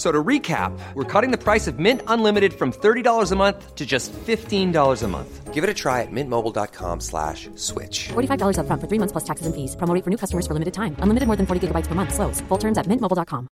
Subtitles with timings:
[0.00, 3.84] So to recap, we're cutting the price of Mint Unlimited from $30 a month to
[3.84, 5.52] just $15 a month.
[5.52, 8.08] Give it a try at mintmobile.com slash switch.
[8.08, 9.76] $45 upfront for three months plus taxes and fees.
[9.76, 10.96] Promo for new customers for limited time.
[11.04, 12.14] Unlimited more than 40 gigabytes per month.
[12.14, 12.40] Slows.
[12.48, 13.46] Full terms at mintmobile.com.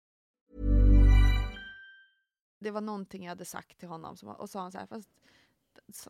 [2.60, 5.10] Det var någonting jag hade sagt till honom som, och sa han så här, fast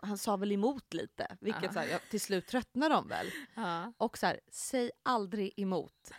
[0.03, 1.73] han sa väl emot lite, vilket Ja.
[1.73, 3.27] så här, jag, till slut tröttnar de väl.
[3.55, 3.93] Ja.
[3.97, 6.11] Och så här, säg aldrig emot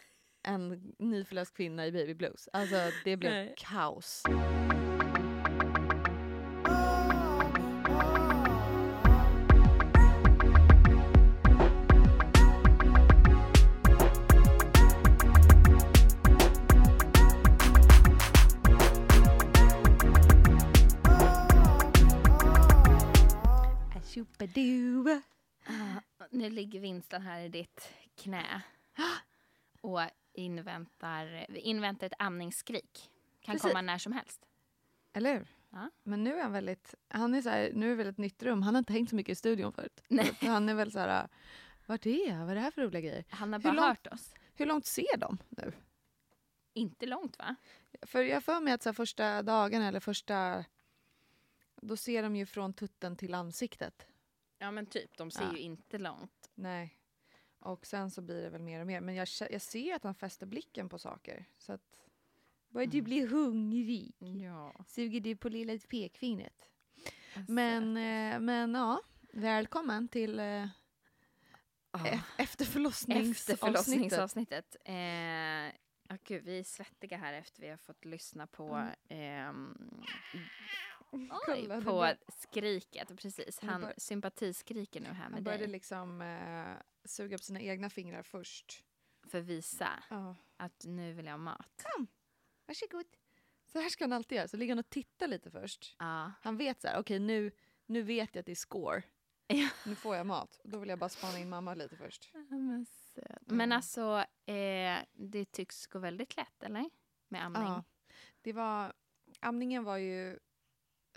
[0.46, 2.48] en nyförlöst kvinna i baby blues.
[2.52, 3.54] Alltså det blev Nej.
[3.56, 4.22] kaos.
[25.68, 28.62] Ah, nu ligger Winston här i ditt knä
[29.80, 30.00] och
[30.38, 33.10] inväntar, inväntar ett amningsskrik.
[33.40, 33.70] Kan Precis.
[33.70, 34.46] komma när som helst.
[35.12, 35.48] Eller hur?
[35.70, 35.90] Ja.
[36.02, 38.62] Men nu är han väldigt, han är så här, nu är väl ett nytt rum.
[38.62, 40.02] Han har inte hängt så mycket i studion förut.
[40.08, 40.36] Nej.
[40.40, 41.28] Så Han är väl så här,
[41.86, 42.38] vart är jag?
[42.38, 43.24] Vad är det här för roliga grejer?
[43.28, 44.34] Han har Hur bara långt- hört oss.
[44.54, 45.72] Hur långt ser de nu?
[46.72, 47.56] Inte långt va?
[48.02, 50.64] För jag för mig att så här, första dagarna eller första...
[51.80, 54.06] Då ser de ju från tutten till ansiktet.
[54.58, 55.52] Ja men typ, de ser Ja.
[55.52, 56.50] ju inte långt.
[56.54, 56.95] Nej.
[57.66, 59.00] Och sen så blir det väl mer och mer.
[59.00, 61.44] Men jag, jag ser att han fäster blicken på saker.
[61.58, 61.82] Så att...
[62.68, 64.14] Börjar du bli hungrig?
[64.18, 64.84] Ja.
[64.86, 66.70] Suger du på lilla pekfingret?
[67.48, 69.00] Men, eh, men ja,
[69.32, 70.66] välkommen till eh,
[71.90, 72.18] Ah.
[72.38, 73.48] efterförlossningsavsnittet.
[73.50, 74.76] Efter förlossningsavsnittet.
[74.84, 74.94] Eh,
[76.08, 80.02] ja, gud, vi är svettiga här efter vi har fått lyssna på, ehm,
[81.10, 83.16] oj, det på skriket.
[83.16, 85.72] Precis, han bör- sympatiskriker nu här Han med började dig.
[85.72, 88.84] liksom eh, suga på sina egna fingrar först.
[89.28, 90.36] För visa Ja.
[90.56, 91.84] att nu vill jag ha mat.
[92.66, 93.06] Varsågod.
[93.72, 94.48] Så här ska han alltid göra.
[94.48, 95.96] Så ligger han och tittar lite först.
[95.98, 96.32] Ja.
[96.42, 97.50] Han vet så här, okej nu,
[97.86, 99.02] nu vet jag att det är score.
[99.86, 100.60] Nu får jag mat.
[100.64, 102.30] Då vill jag bara spana in mamma lite först.
[102.48, 102.86] Men,
[103.40, 106.90] Men alltså, eh, det tycks gå väldigt lätt, eller?
[107.28, 107.62] Med amning.
[107.62, 107.84] Ja.
[108.42, 108.92] Det var,
[109.40, 110.38] amningen var ju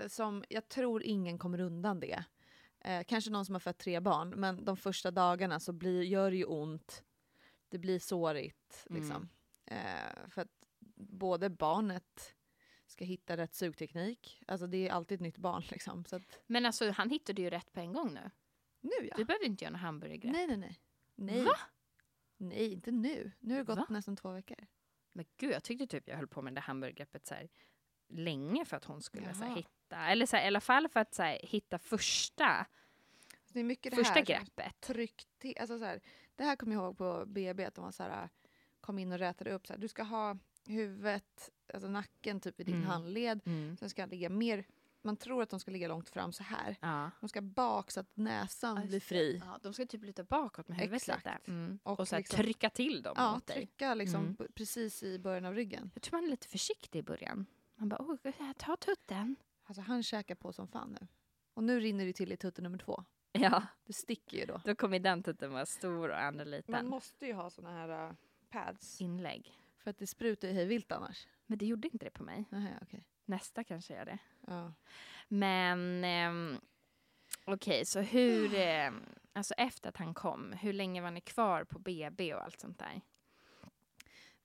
[0.08, 2.24] som, jag tror ingen kommer undan det.
[2.80, 6.32] Eh, kanske någon som har fött tre barn, men de första dagarna så blir, gör
[6.32, 7.04] det ju ont.
[7.70, 9.30] Det blir sårigt liksom.
[9.66, 10.52] Eh, för att
[10.96, 12.36] både barnet
[12.86, 16.06] ska hitta rätt sugteknik, alltså det är alltid ett nytt barn liksom.
[16.06, 18.32] Så att, Men alltså, han hittade ju rätt på en gång nu.
[18.82, 19.14] nu ja.
[19.18, 20.34] Du behöver inte göra någon hamburgergrepp.
[20.34, 20.80] Nej, nej, nej.
[21.16, 21.44] Nej.
[21.44, 21.56] Va?
[22.38, 23.32] Nej, inte nu.
[23.40, 23.86] Nu har det gått Va?
[23.90, 24.68] nästan två veckor.
[25.14, 27.50] Men gud, jag tyckte typ jag höll på med det hamburgergreppet så här
[28.08, 29.64] länge för att hon skulle så här, Jaha.
[29.96, 32.66] Hitta, eller så här, i alla fall för att så här, hitta första,
[33.54, 34.26] Det är mycket det första här.
[34.26, 34.82] som greppet.
[34.82, 36.02] Tryck till, alltså så här,
[36.36, 38.30] det här kommer jag ihåg på BB, att de var så här,
[38.82, 39.68] kom in och rätade upp.
[39.68, 42.88] Så här, du ska ha huvudet, alltså nacken typ i din Mm.
[42.88, 43.41] handled.
[43.46, 43.78] Mm.
[43.78, 44.66] Sen ska ligga mer,
[45.02, 46.76] man tror att de ska ligga långt fram så här.
[46.82, 47.12] Ja.
[47.20, 49.06] De ska bak så att näsan just blir det.
[49.06, 49.42] fri.
[49.46, 51.26] Ja, de ska typ luta bakåt med huvudet Exakt.
[51.26, 51.38] lite.
[51.52, 51.80] Mm.
[51.84, 53.56] Och Och, så här, liksom- trycka till dem Ja, mot dig.
[53.56, 54.38] trycka liksom Mm.
[54.53, 55.92] precis i början av ryggen.
[55.94, 57.46] Jag tror man är lite försiktig i början.
[57.76, 58.18] Man bara, oh,
[58.58, 59.35] ta tutten.
[59.70, 61.08] Alltså han käkar på som fan nu.
[61.54, 63.04] Och nu rinner det till i tutte nummer två.
[63.32, 64.62] Ja, Det sticker ju då.
[64.66, 66.72] då kommer den tutten vara stor och andra liten.
[66.72, 68.14] Man måste ju ha såna här uh,
[68.50, 69.02] pads.
[69.02, 69.58] Inlägg.
[69.78, 71.28] För att det sprutar ju hej vilt annars.
[71.46, 72.46] Men det gjorde inte det på mig.
[72.50, 73.06] Nähä, okej.
[73.26, 74.18] Nästa kanske gör det.
[74.48, 74.74] Ja.
[75.28, 76.60] Men ehm,
[77.46, 81.80] okej, så hur, ehm, alltså efter att han kom, hur länge var ni kvar på
[81.80, 83.02] BB och allt sånt där?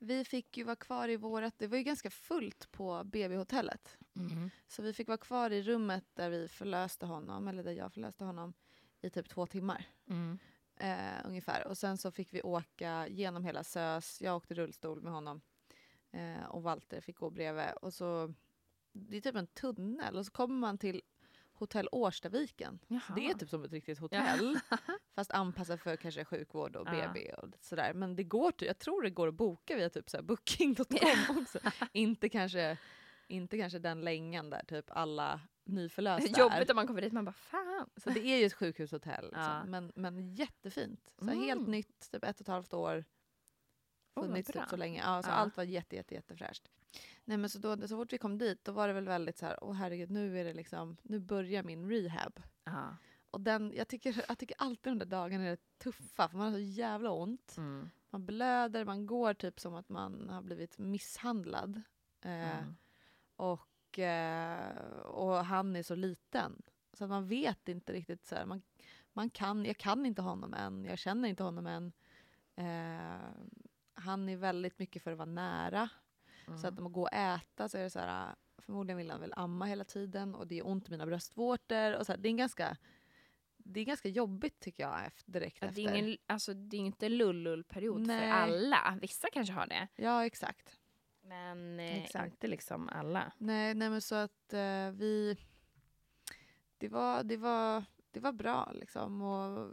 [0.04, 3.98] Vi fick ju vara kvar i vårat, det var ju ganska fullt på BB-hotellet.
[4.16, 4.50] Mm.
[4.66, 8.24] Så vi fick vara kvar i rummet där vi förlöste honom, eller där jag förlöste
[8.24, 8.54] honom,
[9.00, 9.86] i typ två timmar.
[10.08, 10.38] Mm.
[10.76, 11.66] Eh, ungefär.
[11.66, 14.20] Och sen så fick vi åka genom hela SÖS.
[14.20, 15.40] Jag åkte rullstol med honom.
[16.10, 17.72] Eh, och Walter fick gå bredvid.
[17.82, 18.34] Och så,
[18.92, 21.02] det är typ en tunnel och så kommer man till
[21.58, 22.78] hotell Årstaviken.
[23.16, 24.58] Det är typ som ett riktigt hotell.
[25.14, 27.08] fast anpassat för kanske sjukvård och Ja.
[27.12, 27.94] BB och sådär.
[27.94, 31.58] Men det går, jag tror det går att boka via typ booking.com också.
[31.92, 32.78] inte, kanske,
[33.28, 36.72] inte kanske den längan där typ alla nyförlösta Jobbigt är.
[36.72, 37.90] om man kommer dit man bara fan.
[37.96, 39.24] Så det är ju ett sjukhushotell.
[39.24, 39.42] Liksom.
[39.42, 39.64] Ja.
[39.64, 41.10] Men, men jättefint.
[41.18, 41.38] Så Mm.
[41.44, 43.04] Helt nytt, typ ett och ett halvt år.
[44.16, 44.62] Oh, Funnits bra.
[44.62, 45.00] typ så länge.
[45.04, 45.32] Ja, så Ja.
[45.34, 46.70] Allt var jätte, jätte, jättefräscht.
[47.24, 49.46] Nej, men så, då, så fort vi kom dit då var det väl väldigt så
[49.46, 52.42] här, åh herregud, nu är det liksom, nu börjar min rehab.
[52.64, 52.96] Ja.
[53.30, 56.52] Och den, jag, tycker, jag tycker alltid de där dagarna är tuffa, för man har
[56.58, 57.54] så jävla ont.
[57.56, 57.90] Mm.
[58.10, 61.82] Man blöder, man går typ som att man har blivit misshandlad.
[62.20, 62.76] Eh, Mm.
[63.36, 66.62] och, eh, och han är så liten.
[66.92, 68.26] Så att man vet inte riktigt.
[68.26, 68.62] Så här, man,
[69.12, 71.92] man kan, jag kan inte honom än, jag känner inte honom än.
[72.56, 73.20] Eh,
[73.94, 75.88] han är väldigt mycket för att vara nära.
[76.46, 79.20] Så att om man går och äta så är det så här, förmodligen vill han
[79.20, 81.94] väl amma hela tiden och det är ont i mina bröstvårtor.
[81.94, 82.76] Och så här, det, är en ganska,
[83.56, 85.82] det är ganska jobbigt tycker jag efter, direkt Ja, efter.
[85.82, 88.20] det, är ingen, alltså, det är inte lullull-period Nej.
[88.20, 88.98] för alla.
[89.00, 89.88] Vissa kanske har det.
[89.96, 90.80] Ja, exakt.
[91.22, 92.26] Men eh, Exakt.
[92.26, 93.32] inte liksom alla.
[93.38, 95.38] Nej, nej men så att eh, vi...
[96.78, 99.22] Det var, det, var, det var bra liksom.
[99.22, 99.70] Och,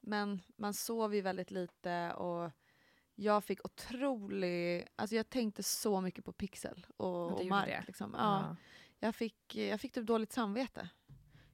[0.00, 2.50] men man sov ju väldigt lite och
[3.14, 4.88] jag fick otrolig...
[4.96, 7.86] Alltså jag tänkte så mycket på Pixel och, Ja, och Mark.
[7.86, 8.14] Liksom.
[8.18, 8.56] Ja,
[8.98, 10.88] jag, fick, jag fick typ dåligt samvete.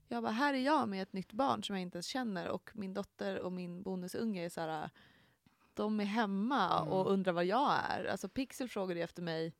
[0.08, 2.70] Jag bara, här är jag med ett nytt barn som jag inte ens känner och
[2.74, 4.90] min dotter och min bonusunge är så här...
[5.74, 6.92] De är hemma Mm.
[6.92, 8.04] och undrar vad jag är.
[8.04, 9.54] Alltså Pixel frågade efter mig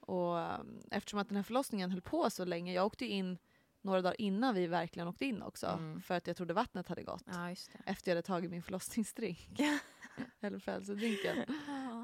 [0.00, 3.38] och um, eftersom att den här förlossningen höll på så länge, jag åkte in
[3.82, 5.66] några dagar innan vi verkligen åkte in också.
[5.66, 6.00] Mm.
[6.02, 7.22] För att jag trodde vattnet hade gått.
[7.26, 7.50] Ja.
[7.86, 9.60] Efter jag hade tagit min förlossningsdrink.
[10.40, 11.36] Eller födelsedrinken.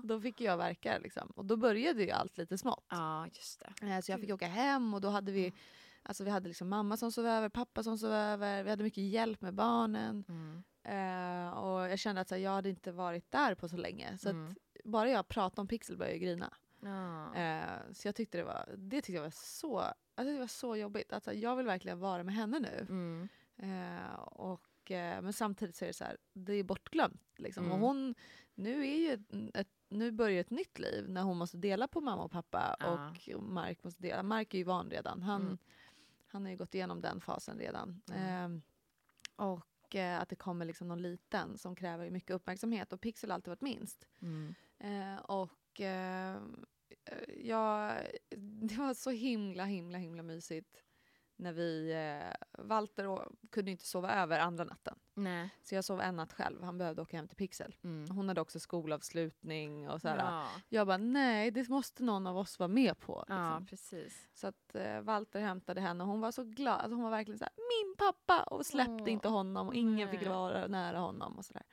[0.05, 1.33] Då fick jag verka liksom.
[1.37, 2.85] Och då började ju allt lite smått.
[2.91, 3.87] Ja, just det.
[3.87, 5.53] Eh, Så jag fick åka hem och då hade vi
[6.03, 9.05] Alltså vi hade liksom mamma som sov över, pappa som sov över, vi hade mycket
[9.05, 10.25] hjälp med barnen.
[10.29, 10.63] Mm.
[10.85, 14.19] Eh, och jag kände att här, jag hade inte varit där på så länge.
[14.19, 14.55] Så Mm.
[14.85, 16.53] bara jag pratade om Pixel började jag grina.
[17.35, 20.77] Eh, så jag tyckte det var, det tyckte jag var så, alltså det var så
[20.77, 21.13] jobbigt.
[21.13, 22.87] Alltså jag vill verkligen vara med henne nu.
[22.89, 23.29] Mm.
[23.57, 27.23] Eh, och, eh, men samtidigt så är det så här, det är bortglömt.
[27.37, 27.65] Liksom.
[27.65, 27.75] Mm.
[27.75, 28.15] Och hon,
[28.55, 32.23] nu, är ju ett, nu börjar ett nytt liv när hon måste dela på mamma
[32.25, 33.13] och pappa Ja.
[33.37, 34.23] och Mark måste dela.
[34.23, 35.23] Mark är ju van redan.
[35.23, 35.59] Han, Mm.
[36.27, 38.03] han har ju gått igenom den fasen redan.
[38.13, 38.55] Mm.
[38.55, 38.61] Eh,
[39.37, 42.93] och eh, att det kommer liksom någon liten som kräver mycket uppmärksamhet.
[42.93, 44.09] Och Pixel har alltid varit minst.
[44.23, 44.55] Mm.
[45.81, 47.95] Eh, och eh, ja,
[48.37, 50.85] det var så himla, himla, himla mysigt
[51.37, 51.93] när vi...
[51.93, 54.99] Eh, Walter kunde inte sova över andra natten.
[55.15, 55.51] Nej.
[55.63, 56.63] Så jag sov en natt själv.
[56.63, 57.77] Han behövde åka hem till Pixel.
[57.85, 58.17] Mm.
[58.17, 60.17] Hon hade också skolavslutning och så här.
[60.19, 60.47] Ja.
[60.69, 63.25] Jag bara, nej, det måste någon av oss vara med på.
[63.29, 63.67] ja, Liksom.
[63.67, 64.29] precis.
[64.35, 66.75] Så att eh, Walter hämtade henne och hon var så glad.
[66.81, 68.43] Alltså, hon var verkligen så här, min pappa!
[68.43, 70.29] Och släppte Åh, inte honom och ingen fick nej.
[70.31, 71.65] vara nära honom och sådär.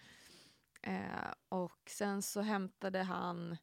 [0.81, 3.57] Eh, och sen så hämtade han,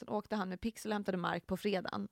[0.00, 2.08] sen åkte han med Pixel och hämtade Mark på fredagen.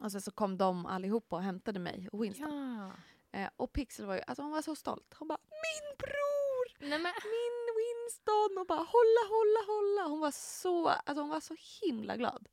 [0.00, 2.78] Och sen så kom de allihopa och hämtade mig och Winston.
[2.78, 3.38] Ja.
[3.38, 5.14] Eh, och Pixel var ju, alltså hon var så stolt.
[5.18, 6.88] Hon bara, min bror!
[6.88, 8.58] Nej, men, Min Winston!
[8.60, 10.08] Och bara hålla, hålla, hålla.
[10.10, 12.48] Hon var så, alltså hon var så himla glad.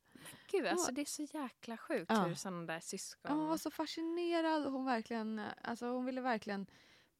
[0.50, 2.22] gud, alltså, var- det är så jäkla sjukt Ja.
[2.22, 3.32] hur sådana där syskon...
[3.38, 4.66] Hon var så fascinerad.
[4.66, 6.66] och Hon, verkligen, alltså hon ville verkligen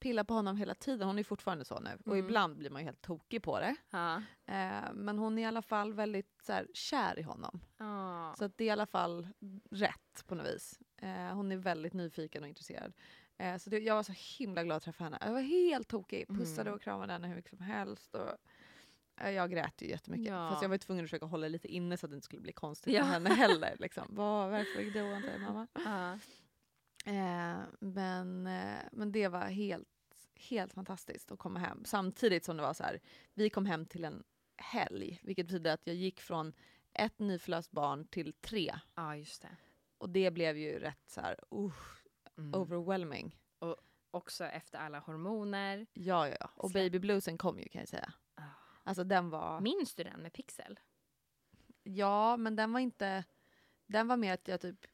[0.00, 1.06] pilla på honom hela tiden.
[1.06, 1.90] Hon är fortfarande så nu.
[2.06, 2.26] Och Mm.
[2.26, 3.76] ibland blir man ju helt tokig på det.
[3.90, 4.16] Ja.
[4.46, 7.60] Eh, men hon är i alla fall väldigt så här, kär i honom.
[7.78, 8.34] Ja.
[8.38, 9.28] Så det är i alla fall
[9.70, 10.78] rätt på något vis.
[10.96, 12.92] Eh, hon är väldigt nyfiken och intresserad.
[13.38, 15.18] Eh, så det, jag var så himla glad att träffa henne.
[15.20, 16.28] Jag var helt tokig.
[16.28, 16.74] Pussade Mm.
[16.74, 18.14] och kramade henne hur mycket som helst.
[18.14, 18.30] Och,
[19.24, 20.26] eh, jag grät ju jättemycket.
[20.26, 20.48] Ja.
[20.50, 22.52] Fast jag var tvungen att försöka hålla lite inne så att det inte skulle bli
[22.52, 23.02] konstigt Ja.
[23.04, 23.76] för henne heller.
[23.78, 24.04] Liksom.
[24.10, 25.66] Varför inte mamma?
[25.84, 26.18] Ja.
[27.06, 29.88] Eh, men, eh, men det var helt,
[30.34, 31.84] helt fantastiskt att komma hem.
[31.84, 33.00] Samtidigt som det var så här,
[33.34, 34.22] vi kom hem till en
[34.56, 36.52] helg, vilket betyder att jag gick från
[36.92, 38.74] ett nyförlöst barn till tre.
[38.94, 39.56] ja, just det.
[39.98, 41.72] Och det blev ju rätt så här, uh,
[42.38, 42.54] Mm.
[42.60, 43.36] overwhelming.
[44.10, 45.86] Också efter alla hormoner.
[45.92, 46.50] Ja, ja, ja.
[46.54, 48.12] Och Så- baby bluesen kom ju kan jag säga.
[48.34, 48.42] Ah.
[48.84, 50.80] Alltså den var, Minns du den med Pixel?
[51.82, 53.24] ja men den var inte,
[53.86, 54.86] den var mer att jag typ,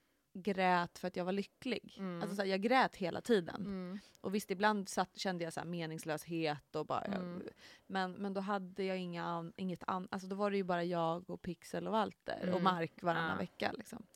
[0.43, 1.95] grät för att jag var lycklig.
[1.99, 2.23] Mm.
[2.23, 3.57] Alltså så här, jag grät hela tiden.
[3.57, 3.99] Mm.
[4.21, 7.01] Och visst, ibland satt, kände jag så här meningslöshet och bara...
[7.01, 7.43] Mm.
[7.87, 10.09] Men, men då hade jag inga, inget annat.
[10.13, 12.63] Alltså då var det ju bara jag och Pixel och Walter och Mm.
[12.65, 13.37] Mark varannan Ja.
[13.39, 13.73] vecka.
[13.73, 14.07] Liksom.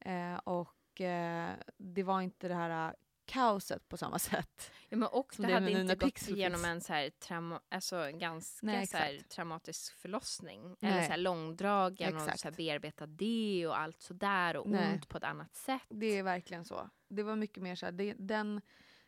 [0.00, 2.94] Eh, och eh, det var inte det här
[3.26, 4.70] kaoset på samma sätt.
[4.88, 8.10] Ja, men och det det hade inte gått Pixel igenom en så här trauma, alltså
[8.14, 10.76] ganska Nej, så här traumatisk förlossning.
[10.80, 10.92] Nej.
[10.92, 12.40] Eller så här långdragen och Exakt.
[12.40, 14.92] så här bearbeta det och allt sådär och Nej.
[14.92, 15.82] ont på ett annat sätt.
[15.88, 16.90] Det är verkligen så.
[17.08, 18.60] Det var mycket mer så här, det, den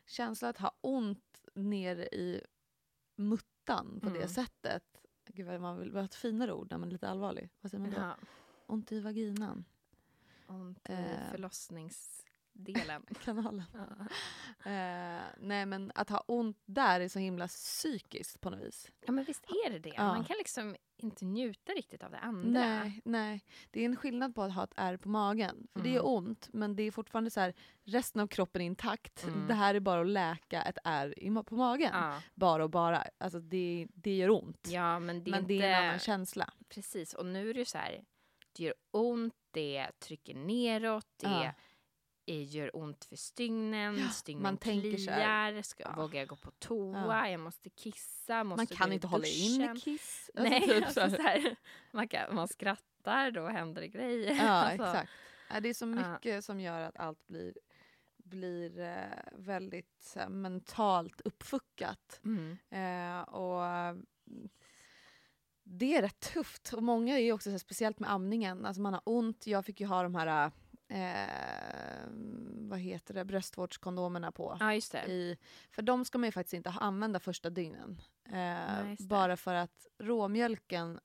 [0.05, 2.41] känslan att ha ont nere i
[3.15, 4.29] muttan på det Mm.
[4.29, 4.83] sättet.
[5.27, 7.49] Gud vad man vill ha ett finare ord när man är lite allvarlig.
[7.61, 7.99] Vad säger man då?
[8.01, 8.15] Ja,
[8.65, 9.65] Ont i vaginan.
[10.47, 11.33] ont i Eh.
[12.53, 13.05] Förlossningsdelen.
[13.23, 13.63] Kanalen.
[13.73, 14.05] ja.
[14.71, 18.91] Eh, nej men att ha ont där är så himla psykiskt på något vis.
[19.05, 19.93] ja men visst är det det.
[19.95, 20.03] Ja.
[20.03, 22.49] Man kan liksom inte njuta riktigt av det andra.
[22.61, 23.45] Nej, nej.
[23.71, 25.67] Det är en skillnad på att ha ett ärr på magen.
[25.73, 26.05] För det är Mm.
[26.13, 27.53] ont men det är fortfarande så här
[27.83, 29.23] resten av kroppen är intakt.
[29.23, 29.47] Mm.
[29.47, 31.91] Det här är bara att läka ett ärr på magen.
[31.93, 32.21] Ja.
[32.35, 33.03] Bara och bara.
[33.17, 34.67] Alltså det, det gör ont.
[34.71, 36.53] ja men det är men det är en annan känsla.
[36.69, 38.03] Precis, och nu är det ju så här,
[38.51, 41.53] det gör ont, det trycker neråt, det
[42.33, 45.51] gör ont för stygnen, Ja, stygnen man tänker så här.
[45.51, 45.93] kliar, ska, Ja.
[45.95, 47.29] vågar jag gå på toa, Ja.
[47.29, 50.29] jag måste kissa, måste Man kan inte hålla in kiss.
[50.35, 51.55] Alltså Nej, typ alltså så här.
[51.91, 54.35] man, kan, man skrattar, då händer det grejer.
[54.35, 55.11] Ja, Alltså, exakt.
[55.63, 57.53] Det är så mycket som gör att allt blir,
[58.17, 58.95] blir eh,
[59.35, 62.19] väldigt här, mentalt uppfuckat.
[62.25, 62.57] Mm.
[62.69, 64.49] Eh, och mm,
[65.63, 66.73] det är rätt tufft.
[66.73, 68.65] Och många är ju också så här, speciellt med amningen.
[68.65, 69.47] Alltså man har ont.
[69.47, 70.51] Jag fick ju ha de här
[70.89, 72.07] eh,
[72.69, 74.57] vad heter det, bröstvårdskondomerna på.
[74.59, 75.05] Ja, just det.
[75.07, 75.37] I,
[75.71, 78.01] för de ska man ju faktiskt inte använda första dygnen.
[78.25, 78.97] Eh, det.
[78.99, 80.99] bara för att råmjölken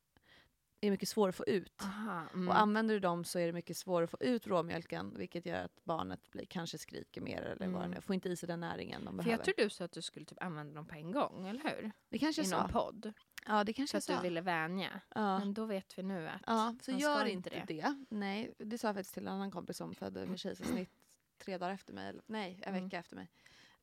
[0.80, 1.82] är mycket svår att få ut.
[1.82, 2.48] Aha, mm.
[2.48, 5.64] Och använder du dem så är det mycket svårare att få ut råmjölken vilket gör
[5.64, 8.02] att barnet blir, kanske skriker mer eller vad det Mm.
[8.02, 9.30] Får inte i sig den näringen de För behöver.
[9.38, 11.92] jag tror du sa att du skulle typ använda dem på en gång, eller hur?
[12.08, 12.68] det kanske I någon sa.
[12.68, 13.12] podd.
[13.46, 15.00] Ja, det kanske jag att du ville vänja.
[15.14, 15.38] Ja.
[15.38, 18.04] Men då vet vi nu att ja, så man gör inte det.
[18.08, 20.90] Nej, det sa jag faktiskt till en annan kompis som födde med kejsarsnitt
[21.38, 22.08] tre dagar efter mig.
[22.08, 22.84] Eller, nej, en Mm.
[22.84, 23.28] vecka efter mig.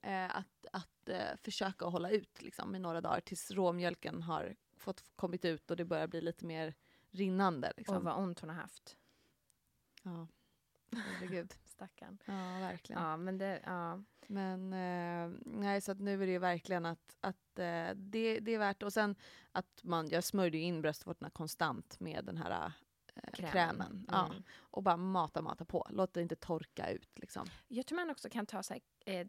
[0.02, 5.04] Eh, att att eh, försöka hålla ut liksom, i några dagar tills råmjölken har fått
[5.16, 6.74] kommit ut och det börjar bli lite mer
[7.12, 7.74] rinnande.
[7.78, 7.98] Liksom.
[7.98, 8.98] Och vad ont hon har haft.
[10.04, 10.28] Ja,
[10.92, 11.54] herregud.
[11.86, 12.18] Stackarn.
[12.26, 13.02] Ja, verkligen.
[13.02, 14.04] Ja, men det, ja.
[14.28, 18.52] Men eh, nej, så att nu är det ju verkligen att, att eh, det, det
[18.52, 19.16] är värt Och sen
[19.52, 22.72] att man, jag smörjde in bröstvårtorna konstant med den här
[23.16, 23.52] eh, Krämen.
[23.52, 24.06] krämen.
[24.12, 24.44] Ja, Mm.
[24.60, 25.88] och bara mata, mata på.
[25.90, 27.48] Låt det inte torka ut liksom.
[27.68, 29.28] Jag tror man också kan ta så här, eh,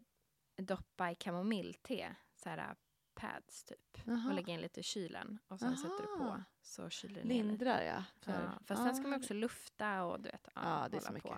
[0.57, 2.75] doppa i kamomillte, så här
[3.15, 3.95] pads typ.
[4.05, 4.33] Och Jaha.
[4.33, 6.43] lägga in lite i kylen och sen sätter du på Aha.
[6.61, 7.47] så kyler det ner lite.
[7.47, 8.03] Lindrar ja.
[8.21, 11.01] För, Ja, fast sen ska man också lufta och du vet, ja, Ja, det är
[11.01, 11.31] så mycket.
[11.31, 11.37] på.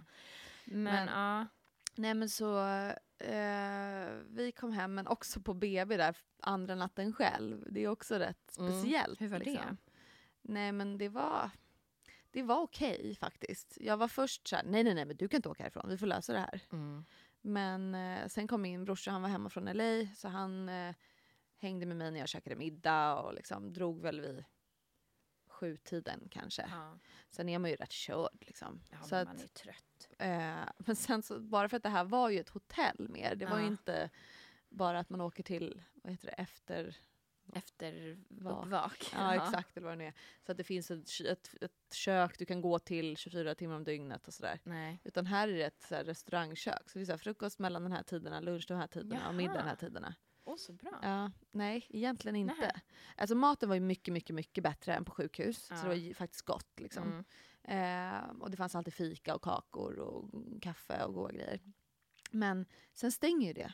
[0.66, 1.48] Men, Men- ja,
[1.98, 2.60] Nej men så,
[3.20, 7.64] eh, vi kom hem men också på BB där andra natten själv.
[7.72, 8.72] Det är också rätt Mm.
[8.72, 9.22] speciellt.
[9.22, 9.46] Hur var det?
[9.46, 9.78] liksom.
[10.42, 11.50] Nej men det var,
[12.32, 13.78] det var okej faktiskt.
[13.82, 15.98] Jag var först så här, nej nej nej men du kan inte åka härifrån, vi
[15.98, 16.62] får lösa det här.
[16.72, 17.06] mm.
[17.42, 20.96] Men eh, sen kom min brorsa, han var hemma från LA så han eh,
[21.58, 24.44] hängde med mig när jag käkade middag och liksom drog väl vid
[25.56, 26.62] sjutiden kanske.
[26.72, 26.98] ja.
[27.30, 28.82] Sen är man ju rätt körd liksom.
[28.92, 30.10] ja så att, man är trött.
[30.20, 33.36] Eh, men sen så, bara för att det här var ju ett hotell mer.
[33.36, 33.70] Det var ju Ja.
[33.72, 34.10] inte
[34.70, 36.96] bara att man åker till, vad heter det, efter...
[37.54, 38.66] Efter Vak.
[38.66, 39.12] uppvak.
[39.14, 40.14] Ja, exakt, eller vad det nu är.
[40.46, 43.84] Så att det finns ett, ett, ett kök du kan gå till 24 timmar om
[43.84, 44.60] dygnet och sådär.
[44.64, 45.00] Nej.
[45.04, 46.90] Utan här är det ett så här, restaurangkök.
[46.90, 49.36] Så det är så här, frukost mellan den här tiderna, lunch de här tiderna och
[49.36, 49.76] middag den här Jaha.
[49.76, 50.16] tiderna.
[50.46, 51.00] Åh, så bra.
[51.02, 52.54] Ja, nej, egentligen inte.
[52.56, 52.82] Nähä.
[53.18, 55.68] Alltså maten var ju mycket, mycket, mycket bättre än på sjukhus.
[55.70, 55.75] Ja.
[55.75, 57.04] Så det var ju faktiskt gott liksom.
[57.04, 58.24] Mm.
[58.24, 60.30] Eh, och det fanns alltid fika och kakor och
[60.62, 61.60] kaffe och goda grejer.
[62.32, 63.74] Men sen stänger ju det.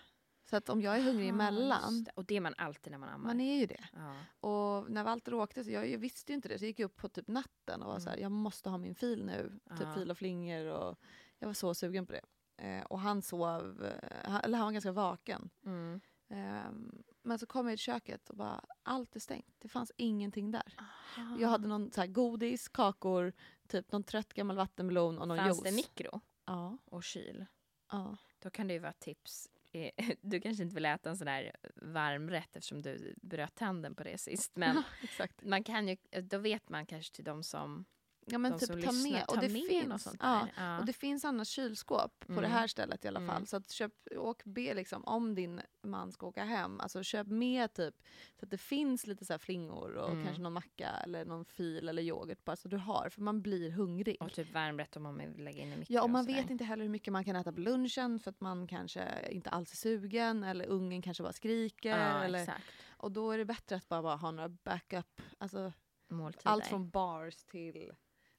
[0.50, 2.12] Så att om jag är hungrig Ah, emellan, det.
[2.16, 3.28] Och det är man alltid när man ammar.
[3.28, 3.84] man är ju det.
[3.94, 4.16] ja.
[4.50, 6.96] Och när Walter åkte, så jag, jag visste ju inte det, så jag gick upp
[6.96, 8.01] på typ natten och var Mm.
[8.01, 9.60] så här, jag måste ha min fil nu.
[9.70, 9.94] Typ Ja.
[9.94, 11.00] fil och flingor och
[11.40, 12.22] jag var så sugen på det.
[12.58, 15.50] Eh, och han sov, eh, han- eller han var ganska vaken.
[15.66, 16.01] Mm.
[16.32, 19.56] Ehm, men så kom jag till köket och bara, allt är stängt.
[19.60, 20.76] Det fanns ingenting där.
[21.18, 21.38] Aha.
[21.40, 23.34] Jag hade någon så här godis, kakor,
[23.68, 25.64] typ någon trött gammal vattenmelon och någon Fanns juice.
[25.64, 27.46] det mikro Ja, och kyl?
[27.92, 28.18] ja.
[28.40, 29.50] Då kan det ju vara tips.
[30.22, 34.04] Du kanske inte vill äta en sån där varm rätt eftersom du bröt tänden på
[34.04, 34.56] det sist.
[34.56, 34.84] Men
[35.42, 37.86] man kan ju, då vet man kanske till de som
[38.32, 39.24] Ja men typ ta lyssnar med.
[39.28, 40.48] Och det, med finns, ja.
[40.58, 40.80] Ja.
[40.80, 42.52] och det finns annars kylskåp på det Mm.
[42.52, 43.30] här stället i alla fall.
[43.36, 43.46] Mm.
[43.46, 47.74] Så att köp, åk be liksom, om din man ska åka hem, alltså köp med
[47.74, 47.96] typ
[48.40, 50.24] så att det finns lite så flingor och Mm.
[50.26, 53.10] kanske någon macka eller någon fil eller yoghurt bara så du har.
[53.10, 54.18] För man blir hungrig.
[54.20, 56.42] Och typ varmrätt om man vill lägga in i mikro Ja, och man sådär.
[56.42, 59.50] vet inte heller hur mycket man kan äta på lunchen för att man kanske inte
[59.50, 61.90] alls är sugen eller ungen kanske bara skriker.
[61.98, 62.64] Ja, eller, exakt.
[62.90, 65.22] och då är det bättre att bara, bara ha några backup.
[65.38, 65.74] Alltså,
[66.10, 66.50] Måltider.
[66.52, 67.92] allt från bars till...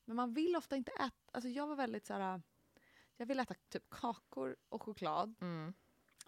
[0.04, 1.12] Men man vill ofta inte äta...
[1.32, 2.42] Alltså jag var väldigt så här...
[3.16, 5.34] Jag vill äta typ kakor och choklad.
[5.40, 5.74] Mm.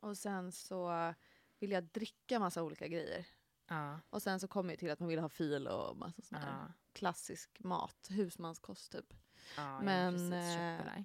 [0.00, 1.14] Och sen så
[1.58, 3.26] vill jag dricka massa olika grejer.
[3.68, 4.00] Ja.
[4.10, 6.52] Och sen så kommer jag till att man vill ha fil och massa sån här
[6.66, 6.72] Ja.
[6.92, 8.06] klassisk mat.
[8.10, 9.14] Husmanskost typ.
[9.56, 11.02] Ja, Men, eh.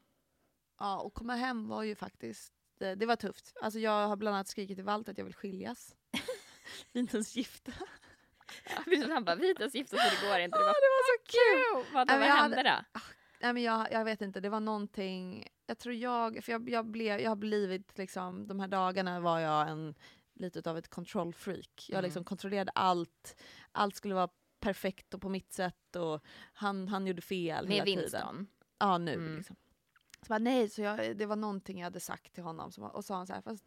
[0.79, 2.53] Ja, och komma hem var ju faktiskt...
[2.77, 3.53] Det, det var tufft.
[3.61, 5.95] Alltså jag har bland annat skrikit till Walt att jag vill skiljas.
[6.11, 6.19] Vi
[6.93, 7.71] är inte ens gifta.
[9.09, 10.57] Han bara, vi är inte ens gifta så det går inte.
[10.57, 10.73] Det det var
[11.05, 11.93] så kul!
[11.93, 12.99] vad, Nej, vad hände då?
[13.41, 15.47] Nej, men jag, jag vet inte, det var någonting...
[15.65, 16.43] Jag tror jag...
[16.43, 18.47] För jag, jag, blev, jag har blivit liksom...
[18.47, 19.95] De här dagarna var jag en
[20.33, 21.85] lite av ett control freak.
[21.89, 22.03] Jag Mm.
[22.03, 23.41] liksom kontrollerade allt.
[23.71, 24.29] Allt skulle vara
[24.59, 27.99] perfekt och på mitt sätt och han, han gjorde fel Med hela tiden.
[28.01, 28.47] Winston?
[28.79, 29.37] Ja, nu Mm.
[29.37, 29.55] liksom.
[30.21, 33.05] Så bara, nej, så jag, det var någonting jag hade sagt till honom som, och
[33.05, 33.65] sa han så här, fast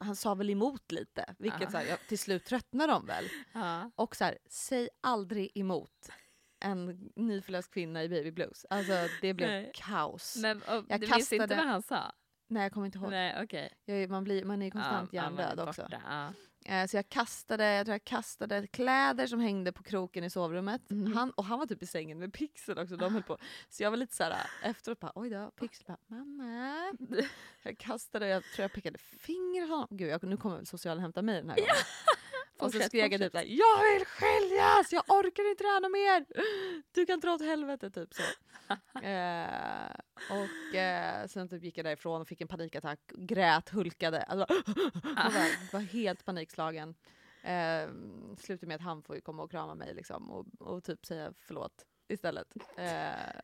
[0.00, 1.70] han sa väl emot lite, vilket Ja.
[1.70, 3.24] så här, jag, till slut tröttnade de väl.
[3.52, 3.90] Ja.
[3.94, 6.08] Och så här, säg aldrig emot
[6.62, 8.66] en nyförlöst kvinna i baby blues.
[8.70, 9.70] Alltså det blev Nej.
[9.74, 10.36] kaos.
[10.36, 12.12] Men och, Jag du visste inte vad han sa?
[12.48, 13.10] Nej, jag kommer inte ihåg.
[13.10, 13.72] Nej, okej.
[13.84, 15.88] Jag, man, blir, man är konstant Ja, hjärndöd också.
[15.90, 16.32] Ja.
[16.64, 20.90] Eh, så jag kastade, jag tror jag kastade kläder som hängde på kroken i sovrummet.
[20.90, 21.12] Mhm.
[21.12, 22.96] Han, och han var typ i sängen med Pixel också.
[22.96, 23.38] De höll på.
[23.68, 26.92] Så jag var lite så här efteråt bara oj då, Pixel bara mamma.
[27.62, 29.88] Jag kastade, jag tror jag pekade finger honom.
[29.90, 31.70] Gud, jag, nu kommer väl socialen hämta mig den här gången.
[32.62, 34.92] Och så skrek jag typ såhär, jag vill skiljas!
[34.92, 36.26] Jag orkar inte något mer!
[36.92, 38.22] Du kan dra åt helvete, typ så.
[39.02, 39.90] eh,
[40.30, 44.22] och eh, sen typ gick jag därifrån och fick en panikattack, grät, hulkade.
[44.22, 44.54] Alltså,
[45.02, 46.94] var, var helt panikslagen.
[47.42, 47.88] Eh,
[48.38, 51.32] slutade med att han får ju komma och krama mig liksom, och, och typ säga
[51.36, 52.48] förlåt istället.
[52.76, 53.40] Eh,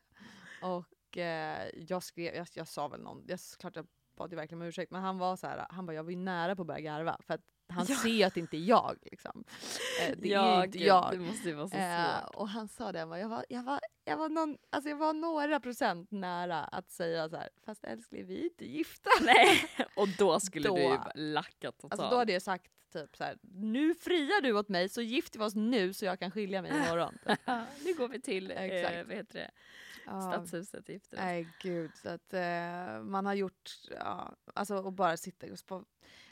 [0.63, 3.87] och eh, jag skrev, jag, jag sa väl någon, jag, klart jag
[4.19, 6.17] bad ju verkligen om ursäkt, men han var så här, han bara jag var ju
[6.17, 7.97] nära på att börja garva för att han Ja.
[7.97, 8.97] ser att det inte är jag.
[9.03, 9.45] Liksom.
[10.03, 11.09] Eh, det är ja, ju inte gud, jag.
[11.13, 12.35] det måste ju vara så Eh, svårt.
[12.35, 14.97] och han sa det, han bara, jag, var, jag, var, jag, var någon, alltså jag
[14.97, 19.11] var några procent nära att säga så här, fast älskling vi är inte gifta.
[19.23, 19.65] Nej,
[19.97, 21.93] och då skulle Då- du ju lacka totalt.
[21.93, 25.39] Alltså då hade jag sagt typ så här, nu friar du åt mig så gifter
[25.39, 27.19] vi oss nu så jag kan skilja mig imorgon.
[27.27, 27.39] Typ.
[27.85, 28.57] Nu går vi till eh,
[29.07, 29.51] vad heter det?
[30.11, 30.21] Ja.
[30.33, 31.21] Stadshuset gifter oss.
[31.23, 35.85] Nej gud, så att eh, man har gjort, ja, alltså och bara sitta och spå,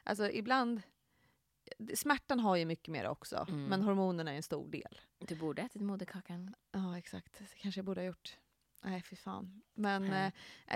[0.04, 0.82] alltså ibland,
[1.94, 3.64] smärtan har ju mycket mer också, Mm.
[3.64, 5.00] men hormonerna är en stor del.
[5.18, 6.54] Du borde ätit moderkakan.
[6.72, 8.36] Ja exakt, det kanske jag borde ha gjort.
[8.86, 9.62] Nej fy fan.
[9.74, 10.32] Men eh,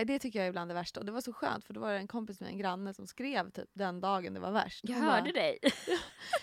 [0.06, 1.00] det tycker jag är ibland det värsta.
[1.00, 3.06] Och det var så skönt för då var det en kompis med en granne som
[3.06, 4.80] skrev typ den dagen det var värst.
[4.88, 5.58] Jag hörde bara, dig.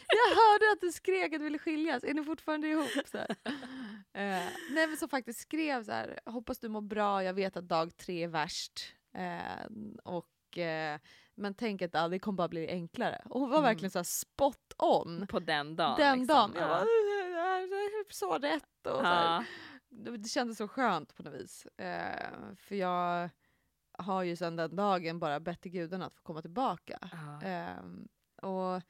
[0.09, 2.03] Jag hörde att du skrek att du ville skiljas.
[2.03, 2.89] Är ni fortfarande ihop?
[3.05, 3.17] Så.
[4.13, 4.23] Eh,
[4.71, 6.19] nej men som faktiskt skrev så här.
[6.25, 7.23] Hoppas du mår bra.
[7.23, 8.93] Jag vet att dag tre är värst.
[9.17, 9.65] Eh,
[10.03, 10.99] och, eh,
[11.35, 13.21] men tänk att det kommer bara bli enklare.
[13.25, 13.67] Och hon var Mm.
[13.69, 15.27] verkligen så spot on.
[15.27, 15.95] På den dagen.
[15.97, 16.35] Den liksom.
[16.35, 16.51] dagen.
[16.55, 16.67] Jag Ja.
[16.67, 16.83] bara,
[17.59, 18.87] "Det är så rätt.
[18.87, 19.45] Och så här.
[19.89, 21.65] Det, kändes så skönt på något vis.
[21.65, 23.29] Eh, för jag
[23.97, 26.99] har ju sedan den dagen bara bett till gudarna att få komma tillbaka.
[27.43, 28.07] Ehm,
[28.41, 28.81] och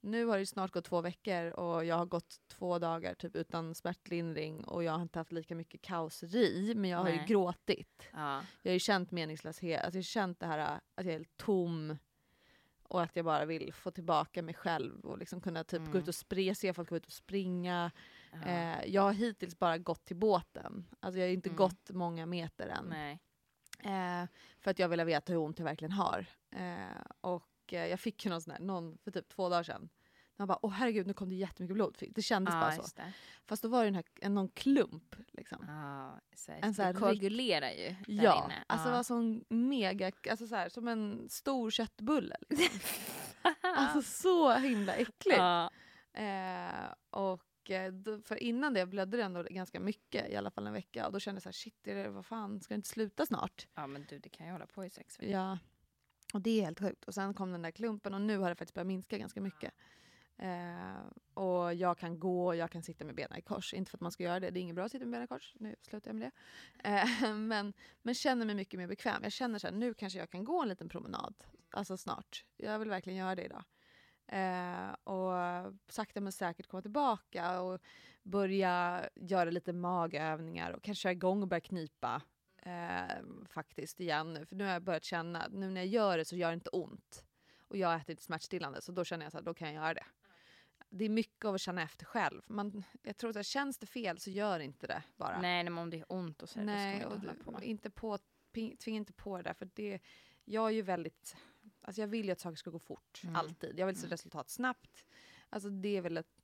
[0.00, 3.74] nu har det snart gått två veckor och jag har gått två dagar typ utan
[3.74, 8.08] smärtlindring och jag har inte haft lika mycket kaoseri men jag har ju gråtit.
[8.12, 8.42] Ja.
[8.62, 11.36] Jag har ju känt meningslöshet, alltså jag har känt det här att jag är helt
[11.36, 11.98] tom
[12.88, 16.02] och att jag bara vill få tillbaka mig själv och liksom kunna typ gå Mm.
[16.02, 17.90] ut och springa, se folk gå ut och springa.
[18.32, 18.42] Ja.
[18.48, 20.86] Eh, jag har hittills bara gått till båten.
[21.00, 21.56] Alltså jag har inte Mm.
[21.56, 22.92] gått många meter än.
[23.80, 24.28] Eh,
[24.60, 26.26] för att jag ville veta hur ont jag verkligen har.
[26.50, 29.88] Eh, och eh, jag fick ju någon sån här, någon för typ två dagar sedan.
[30.36, 31.96] Han bara, åh herregud nu kom det jättemycket blod.
[32.10, 33.02] Det kändes Ja, bara så.
[33.46, 35.16] Fast då var det den här, en, någon klump.
[35.32, 35.64] Liksom.
[35.68, 38.64] Ja, så här, En så här det koagulerar ju där Ja, inne.
[38.66, 38.94] alltså ja.
[38.94, 42.36] var sån mega, alltså så här, som en stor köttbulle.
[42.48, 42.80] Liksom.
[43.60, 45.38] alltså så himla äckligt.
[45.38, 45.70] ja.
[46.12, 47.92] Eh, och eh,
[48.24, 51.06] för innan det blödde det ändå ganska mycket, i alla fall en vecka.
[51.06, 53.66] Och då kände jag så här, shit, det, vad fan, ska det inte sluta snart?
[53.74, 55.32] ja, men du det kan ju hålla på i sex veckor.
[55.32, 55.58] Ja,
[56.34, 57.04] och det är helt sjukt.
[57.04, 59.74] Och sen kom den där klumpen och nu har det faktiskt börjat minska ganska mycket.
[60.36, 61.00] Eh,
[61.34, 63.74] och jag kan gå, och jag kan sitta med benen i kors.
[63.74, 65.24] Inte för att man ska göra det, det är inget bra att sitta med benen
[65.24, 65.54] i kors.
[65.58, 66.30] Nu slutar jag med
[66.82, 66.90] det.
[66.90, 69.22] Eh, men, men känner mig mycket mer bekväm.
[69.22, 71.34] Jag känner så här, nu kanske jag kan gå en liten promenad.
[71.70, 72.44] Alltså snart.
[72.56, 73.64] Jag vill verkligen göra det idag.
[74.26, 75.32] Eh, och
[75.88, 77.80] sakta men säkert komma tillbaka och
[78.22, 82.22] börja göra lite magövningar och kanske köra igång och börja knipa
[82.62, 84.46] eh, faktiskt igen nu.
[84.46, 86.70] För nu har jag börjat känna nu när jag gör det så gör det inte
[86.70, 87.24] ont.
[87.68, 90.06] Och jag äter inte smärtstillande så då känner jag att då kan jag göra det.
[90.96, 92.42] Det är mycket av att känna efter själv.
[92.46, 95.40] Man, jag tror att känns det fel så gör inte det bara.
[95.40, 97.64] Nej, men om det är ont och så, Nej, ska man inte hålla på.
[97.64, 98.18] inte på,
[98.52, 99.54] tvinga inte på det där.
[99.54, 99.98] För det,
[100.44, 101.36] jag är ju väldigt...
[101.80, 103.36] Alltså jag vill ju att saker ska gå fort, Mm.
[103.36, 103.78] alltid.
[103.78, 105.04] Jag vill se resultat snabbt.
[105.48, 106.36] Alltså det är väl ett,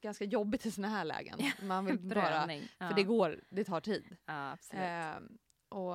[0.00, 1.38] ganska jobbigt i såna här lägen.
[1.62, 2.46] Man vill bara...
[2.78, 4.16] För det går, det tar tid.
[4.26, 4.82] Ja, absolut.
[4.84, 5.94] Ehm, och,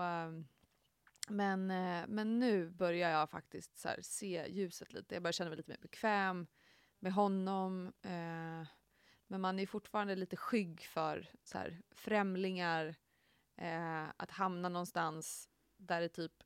[1.29, 5.15] men, eh, men nu börjar jag faktiskt så se ljuset lite.
[5.15, 6.47] Jag börjar känna mig lite mer bekväm
[7.03, 7.93] med honom.
[8.01, 8.67] Eh,
[9.27, 12.95] men man är fortfarande lite skygg för så här, främlingar.
[13.55, 16.43] Eh, att hamna någonstans där det typ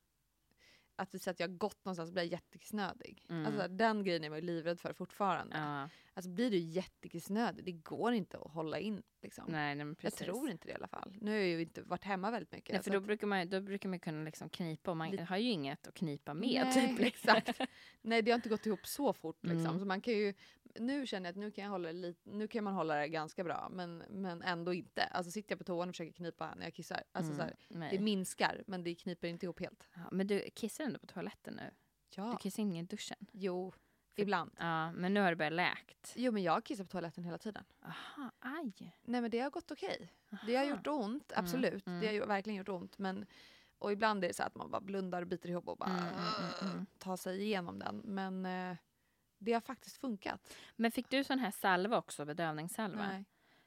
[0.98, 3.24] att vi säger att jag har gått någonstans blir jättekissnödig.
[3.30, 3.46] Mm.
[3.46, 5.56] Alltså, den grejen är man ju livrädd för fortfarande.
[5.56, 5.88] ja.
[6.14, 9.02] Alltså blir du jättekissnödig, det går inte att hålla in.
[9.22, 9.44] Liksom.
[9.48, 11.16] Nej, nej, Jag tror inte det i alla fall.
[11.20, 12.72] Nu har jag ju inte varit hemma väldigt mycket.
[12.72, 15.24] Nej, för då att- brukar, man, då brukar man kunna liksom knipa och man Lite-
[15.24, 16.62] har ju inget att knipa med.
[16.74, 17.06] Nej, typ.
[17.06, 17.60] exakt.
[18.02, 19.38] Nej, det har inte gått ihop så fort.
[19.44, 19.66] Liksom.
[19.66, 19.78] Mm.
[19.78, 20.34] Så man kan ju,
[20.80, 23.44] nu känner jag att nu kan, jag hålla lite, nu kan man hålla det ganska
[23.44, 25.04] bra, men, men ändå inte.
[25.04, 27.88] Alltså sitter jag på toan och försöker knipa när jag kissar, alltså, så här, Mm,
[27.90, 29.88] det minskar, men det kniper inte ihop helt.
[29.94, 31.70] ja, men du kissar ändå på toaletten nu?
[32.14, 33.26] Du Ja, kissar inte i duschen?
[33.32, 33.70] jo,
[34.14, 34.50] För- ibland.
[34.58, 36.12] Ja, men nu har det börjat läkt.
[36.16, 37.64] Jo, men jag kissar på toaletten hela tiden.
[37.84, 38.72] Aha, aj.
[39.02, 40.12] Nej, men det har gått okej.
[40.46, 41.86] Det har gjort ont, Mm, absolut.
[41.86, 42.00] mm.
[42.00, 43.26] Det har verkligen gjort ont, men
[43.80, 46.02] och ibland är det så att man bara blundar och biter ihop och bara Mm,
[46.04, 46.14] mm,
[46.62, 46.86] mm, mm.
[46.98, 47.96] tar sig igenom den.
[48.04, 48.76] Men eh,
[49.38, 50.54] det har faktiskt funkat.
[50.76, 53.06] Men fick du sån här salva också, bedövningssalva?
[53.06, 53.24] Nej.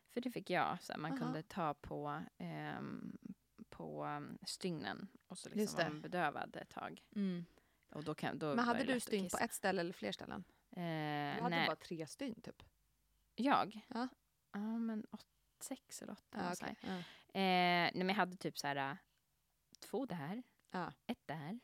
[0.09, 0.81] För det fick jag.
[0.81, 1.19] Så man Aha.
[1.19, 3.17] kunde ta på, ehm,
[3.69, 5.89] på um, stygnen och så liksom det.
[5.89, 7.03] vara bedövad ett tag.
[7.89, 10.43] Och då kan, då Men var hade du stygn på ett ställe eller fler ställen?
[10.75, 12.63] Eh, Jag hade nej, bara tre stygn typ.
[13.35, 13.85] jag?
[13.87, 14.07] Ja.
[14.51, 15.25] Ja, men åt,
[15.59, 16.37] sex eller åtta.
[16.37, 16.53] Här.
[16.53, 16.75] okej.
[16.81, 16.89] ja.
[17.39, 18.97] eh, nej, men jag hade typ så här
[19.79, 20.43] två där,
[21.07, 21.59] ett där,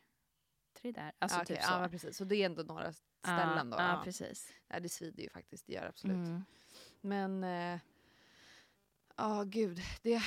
[0.81, 1.11] tre där.
[1.19, 1.55] Alltså ja, okej.
[1.55, 1.71] typ så.
[1.71, 2.17] Ja, precis.
[2.17, 3.77] Så det är ändå några ställen då?
[3.77, 4.01] Ja, Ja.
[4.03, 4.53] precis.
[4.67, 6.15] Nej, det svider ju faktiskt, det gör absolut.
[6.27, 6.43] Mm.
[7.01, 7.79] Men, eh,
[9.17, 9.79] ja gud.
[10.01, 10.21] Det,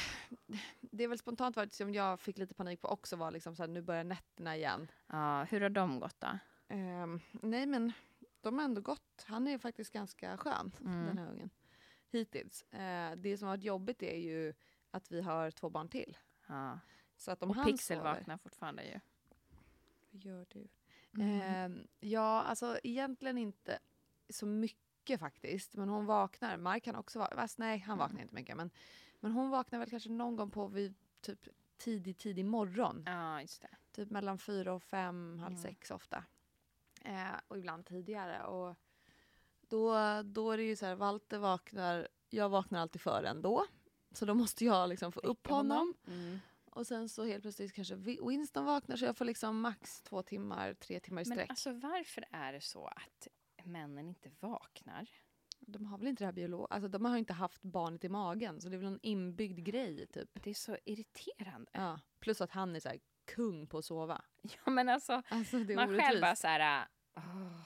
[0.81, 3.63] det är väl spontant varit som jag fick lite panik på också var liksom så
[3.63, 4.91] här, nu börjar nätterna igen.
[5.07, 6.39] Ja, hur har de gått då?
[6.69, 7.93] Ehm, nej men
[8.41, 9.25] de har ändå gått.
[9.27, 11.07] Han är faktiskt ganska skön, Mm.
[11.07, 11.51] den här ungen.
[12.13, 12.63] Hittills.
[12.63, 14.55] Eh, det som har varit jobbigt är ju
[14.91, 16.17] att vi har två barn till.
[16.49, 16.79] Ja.
[17.17, 19.01] Så att om Och han Pixel sover, fortfarande ju.
[20.11, 20.69] Vad gör du?
[21.19, 21.41] Mm.
[21.41, 23.79] Ehm, ja, alltså egentligen inte
[24.29, 25.75] så mycket faktiskt.
[25.77, 26.57] Men hon vaknar.
[26.57, 27.49] Mark kan också vakna.
[27.59, 28.57] Nej, han vaknar inte mycket.
[28.57, 28.71] Men,
[29.21, 33.03] men hon vaknar väl kanske någon gång på vid typ tidig, tidig morgon.
[33.07, 33.77] Ja, just det.
[33.93, 35.63] Typ mellan fyra och fem, halv Mm.
[35.63, 36.25] sex ofta.
[37.05, 38.45] Eh, och ibland tidigare.
[38.45, 38.77] Och
[39.69, 39.95] då,
[40.25, 43.67] då är det ju så här, Walter vaknar, jag vaknar alltid före ändå.
[44.13, 45.95] Så då måste jag liksom få upp honom.
[46.07, 46.39] Mm.
[46.71, 50.75] Och sen så helt plötsligt kanske Winston vaknar så jag får liksom max två timmar,
[50.75, 51.51] tre timmar i Men sträck.
[51.51, 53.29] alltså varför är det så att
[53.65, 55.09] männen inte vaknar?
[55.61, 56.67] De har väl inte det här biolog...
[56.71, 60.07] Alltså de har inte haft barnet i magen så det är väl en inbyggd grej
[60.07, 60.29] typ.
[60.43, 61.71] Det är så irriterande.
[61.75, 62.01] Ja.
[62.21, 64.25] Plus att han är så här kung på att sova.
[64.65, 66.01] Ja, men alltså, Alltså man orättvist.
[66.01, 66.87] själv bara så här...
[67.17, 67.61] "Åh,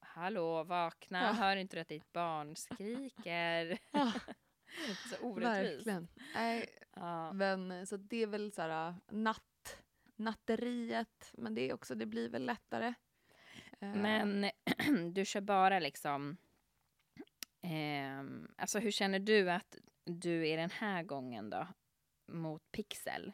[0.00, 1.32] hallå, vakna, Ja.
[1.32, 3.78] hör inte du att ditt barn skriker?
[3.90, 4.12] Ja,
[5.10, 5.76] så orättvist.
[5.76, 6.08] verkligen.
[6.34, 7.32] Nej, Ja.
[7.32, 9.78] men eh, så det är väl så här natt,
[10.16, 11.30] natteriet.
[11.32, 12.94] Men det är också, det blir väl lättare.
[13.80, 14.50] Eh, Men
[15.14, 16.36] du kör bara liksom...
[17.62, 21.66] ehm, alltså hur känner du att du är den här gången då?
[22.32, 23.32] Mot Pixel?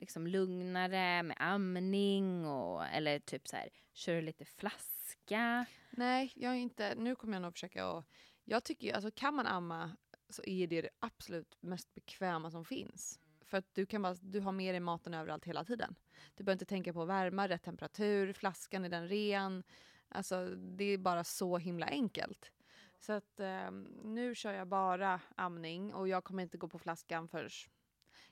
[0.00, 5.66] Liksom lugnare med amning och eller typ så här, kör du lite flaska?
[5.90, 8.04] Nej, jag är inte, nu kommer jag nog försöka att...
[8.44, 9.96] Jag tycker ju, alltså kan man amma
[10.28, 13.20] så är det det absolut mest bekväma som finns.
[13.44, 15.94] För att du kan bara, du har med dig maten överallt hela tiden.
[16.34, 19.62] Du behöver inte tänka på värma, rätt temperatur, flaskan är den ren.
[20.08, 22.52] Alltså det är bara så himla enkelt.
[22.98, 23.70] Så att eh,
[24.02, 27.50] nu kör jag bara amning och jag kommer inte gå på flaskan förrän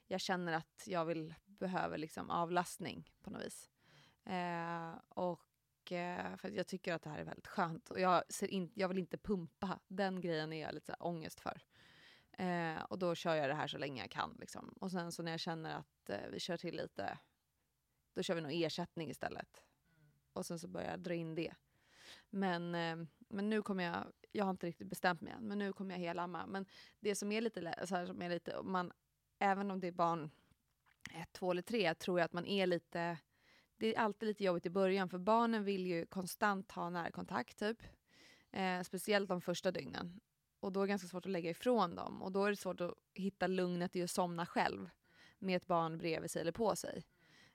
[0.07, 3.71] jag känner att jag vill, behöver liksom avlastning på något vis.
[4.25, 7.91] Eh, och eh, för att jag tycker att det här är väldigt skönt.
[7.91, 9.79] Och jag, ser in, jag vill inte pumpa.
[9.89, 11.61] Den grejen är jag lite så ångest för.
[12.39, 14.37] Eh, och då kör jag det här så länge jag kan.
[14.41, 14.69] Liksom.
[14.81, 17.19] Och sen så när jag känner att eh, vi kör till lite,
[18.15, 19.65] då kör vi nog ersättning istället.
[20.33, 21.55] Och sen så börjar jag dra in det.
[22.31, 22.97] Men, eh,
[23.29, 26.01] men nu kommer jag, jag har inte riktigt bestämt mig än, men nu kommer jag
[26.01, 26.47] helamma.
[26.47, 26.67] Men
[27.01, 28.93] det som är lite, så här, som är lite man,
[29.39, 30.31] även om det är barn
[31.15, 33.19] ett, två eller tre, tror jag att man är lite
[33.77, 37.83] det är alltid lite jobbigt i början för barnen vill ju konstant ha närkontakt typ.
[38.51, 40.21] Eh, speciellt de första dygnen.
[40.65, 42.23] Och då är det ganska svårt att lägga ifrån dem.
[42.23, 44.91] Och då är det svårt att hitta lugnet i att somna själv
[45.39, 47.05] med ett barn bredvid sig eller på sig.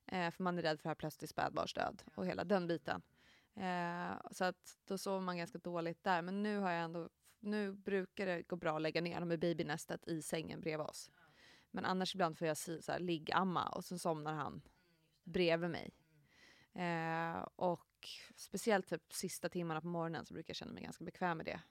[0.05, 3.01] Eh, för man är rädd för att här plötslig spädbarnsdöd och hela den biten.
[3.55, 6.21] Eh, så att då sover man ganska dåligt där.
[6.21, 9.37] Men nu har jag ändå, nu brukar det gå bra att lägga ner dem i
[9.37, 11.11] babynästet i sängen bredvid oss.
[11.71, 14.61] Men annars ibland får jag si- så här, liggamma och så somnar han
[15.23, 15.93] bredvid mig.
[16.73, 21.37] Eh, och speciellt typ sista timmarna på morgonen så brukar jag känna mig ganska bekväm
[21.37, 21.61] med det.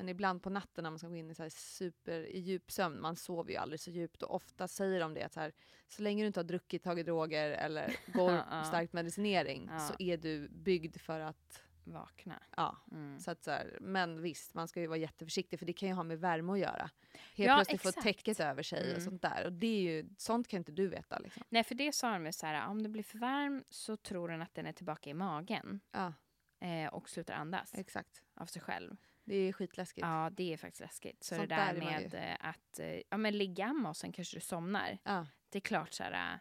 [0.00, 3.00] Men ibland på natten när man ska gå in i så här super i djupsömn,
[3.00, 5.52] man sover ju aldrig så djupt och ofta säger de det att så, här,
[5.88, 8.60] så länge du inte har druckit, tagit droger eller går Ja, ja.
[8.60, 12.42] på stark medicinering så är du byggd för att, Vakna.
[12.56, 12.76] ja.
[12.92, 13.20] Mm.
[13.20, 15.94] Så att så här, men visst, man ska ju vara jätteförsiktig för det kan ju
[15.94, 16.90] ha med värme att göra.
[17.34, 18.04] Helt Ja, plötsligt få exakt.
[18.04, 19.00] täcket över sig och Mm.
[19.00, 19.44] sånt där.
[19.46, 21.42] Och det är ju, sånt kan inte du veta liksom.
[21.48, 24.28] Nej, för det sa de ju så här, om det blir för varm så tror
[24.28, 26.12] den att den är tillbaka i magen Ja,
[26.60, 28.22] eh, och slutar andas exakt.
[28.34, 28.96] av sig själv.
[29.30, 30.06] Det är skitläskigt.
[30.06, 31.24] Ja, det är faktiskt läskigt.
[31.24, 34.12] Så Sånt det där där med eh, att eh, ja, men ligga amma och sen
[34.12, 34.98] kanske du somnar.
[35.04, 35.26] Ja.
[35.48, 36.38] Det är klart så här, eh,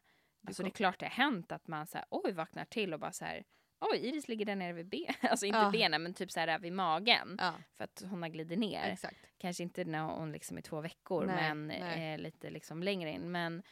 [0.48, 3.00] alltså det är klart det har hänt att man så här, oj vaknar till och
[3.00, 3.44] bara så här,
[3.80, 5.70] oj Iris ligger där nere vid benen, alltså inte Ja.
[5.72, 7.36] benen men typ så här vid magen.
[7.40, 8.84] Ja, För att hon har glidit ner.
[8.84, 9.18] exakt.
[9.38, 12.14] Kanske inte när hon liksom är två veckor Nej, men nej.
[12.14, 13.32] eh, lite liksom längre in.
[13.32, 13.64] Men,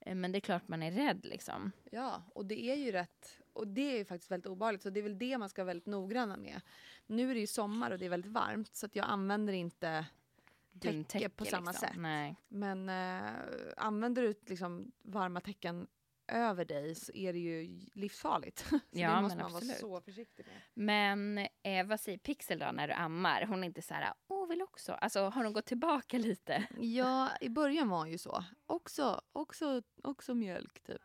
[0.00, 1.72] eh, men det är klart man är rädd liksom.
[1.90, 3.38] Ja, och det är ju rätt.
[3.56, 4.82] Och det är ju faktiskt väldigt obehagligt.
[4.82, 6.60] Så det är väl det man ska vara väldigt noggranna med.
[7.06, 10.06] Nu är det ju sommar och det är väldigt varmt så jag använder inte
[10.80, 11.88] täcke Duntäcke, på samma liksom.
[11.88, 11.96] sätt.
[11.96, 12.36] Nej.
[12.48, 13.30] Men eh,
[13.76, 15.86] använder du liksom varma täcken
[16.28, 18.58] över dig så är det ju livsfarligt.
[18.68, 19.76] så Ja, det måste man vara absolut.
[19.76, 20.62] så försiktig med.
[20.74, 23.46] Men eh, vad säger Pixel då när du ammar?
[23.46, 24.92] Hon är inte så här, åh vill också.
[24.92, 26.66] Alltså har hon gått tillbaka lite?
[26.78, 28.44] Ja, i början var hon ju så.
[28.66, 31.02] Också, också, också mjölk typ.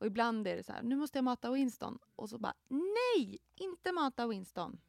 [0.00, 1.98] Och ibland är det så här, nu måste jag mata Winston.
[2.16, 4.80] Och så bara, nej, inte mata Winston.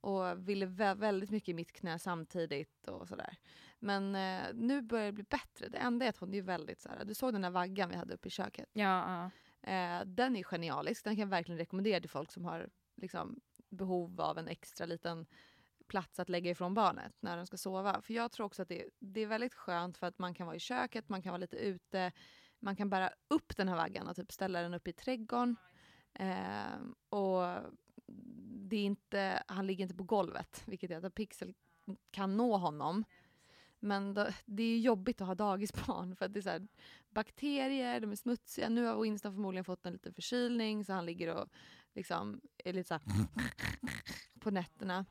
[0.00, 3.36] Och ville vä- väldigt mycket i mitt knä samtidigt och sådär.
[3.78, 5.68] Men eh, nu börjar det bli bättre.
[5.68, 7.96] Det enda är att hon är väldigt så här, du såg den där vaggan vi
[7.96, 8.68] hade uppe i köket.
[8.72, 9.24] Ja.
[9.62, 11.04] Eh, den är genialisk.
[11.04, 15.26] Den kan jag verkligen rekommendera till folk som har liksom, behov av en extra liten
[15.86, 18.02] plats att lägga ifrån barnet när de ska sova.
[18.02, 20.56] För jag tror också att det, det är väldigt skönt för att man kan vara
[20.56, 22.12] i köket, man kan vara lite ute,
[22.60, 25.56] man kan bära upp den här vaggan och typ ställa den upp i trädgården.
[26.14, 27.42] Eh, och
[28.68, 31.54] det är inte, han ligger inte på golvet, vilket gör att Pixel
[32.10, 33.04] kan nå honom.
[33.80, 36.68] Men då, det är jobbigt att ha dagisbarn för att det är så här,
[37.10, 38.68] bakterier, de är smutsiga.
[38.68, 41.48] Nu har Winston förmodligen fått en liten förkylning så han ligger och
[41.94, 43.02] liksom är lite så här
[44.40, 45.06] på nätterna.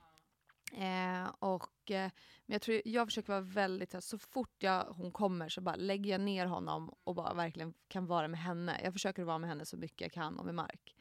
[0.74, 2.12] Eh, och, eh,
[2.46, 5.62] men jag, tror, jag försöker vara väldigt, så, här, så fort jag, hon kommer så
[5.62, 8.80] bara lägger jag ner honom och bara verkligen kan vara med henne.
[8.84, 10.96] Jag försöker vara med henne så mycket jag kan och med Mark.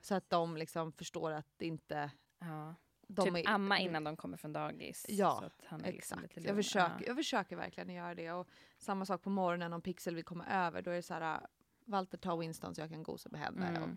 [0.00, 2.10] Så att de liksom förstår att det inte...
[2.38, 2.74] ja.
[3.12, 5.06] De typ är, amma innan de kommer från dagis.
[5.08, 6.22] Ja, liksom Exakt.
[6.36, 7.06] lite Jag försöker, Ja.
[7.06, 8.32] jag försöker verkligen göra det.
[8.32, 10.82] Och samma sak på morgonen om Pixel vill komma över.
[10.82, 11.40] Då är det så här, äh,
[11.84, 13.96] Walter tar Winston så jag kan gosa med henne Mm.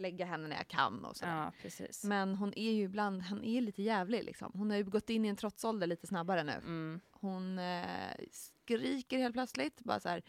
[0.00, 1.36] Lägga henne när jag kan och sådär.
[1.36, 2.04] ja, precis.
[2.04, 4.52] Men hon är ju ibland, han är lite jävlig liksom.
[4.54, 6.52] Hon har ju gått in i en trotsålder lite snabbare nu.
[6.52, 7.00] Mm.
[7.10, 7.84] Hon eh,
[8.30, 9.80] skriker helt plötsligt.
[9.80, 10.22] Bara så här,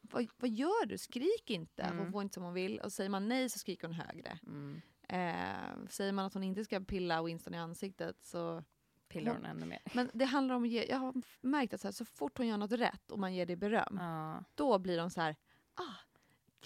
[0.00, 0.98] vad, vad gör du?
[0.98, 1.84] Skrik inte.
[1.84, 2.12] Hon Mm.
[2.12, 2.80] får inte som hon vill.
[2.80, 4.38] Och säger man nej så skriker hon högre.
[4.46, 4.80] Mm.
[5.08, 8.64] Eh, säger man att hon inte ska pilla Winston i ansiktet så
[9.08, 9.78] Pillar hon ännu mer.
[9.94, 12.46] men det handlar om att ge, jag har märkt att så, här, så fort hon
[12.46, 14.44] gör något rätt och man ger det beröm, Ja.
[14.54, 15.36] då blir de så här,
[15.74, 15.94] ah,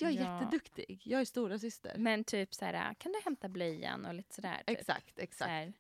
[0.03, 0.41] jag är Ja.
[0.41, 1.95] jätteduktig, jag är stora syster.
[1.99, 4.63] Men typ så här, kan du hämta blöjan och lite sådär.
[4.67, 4.79] Typ.
[4.79, 5.49] Exakt, exakt.
[5.51, 5.73] här,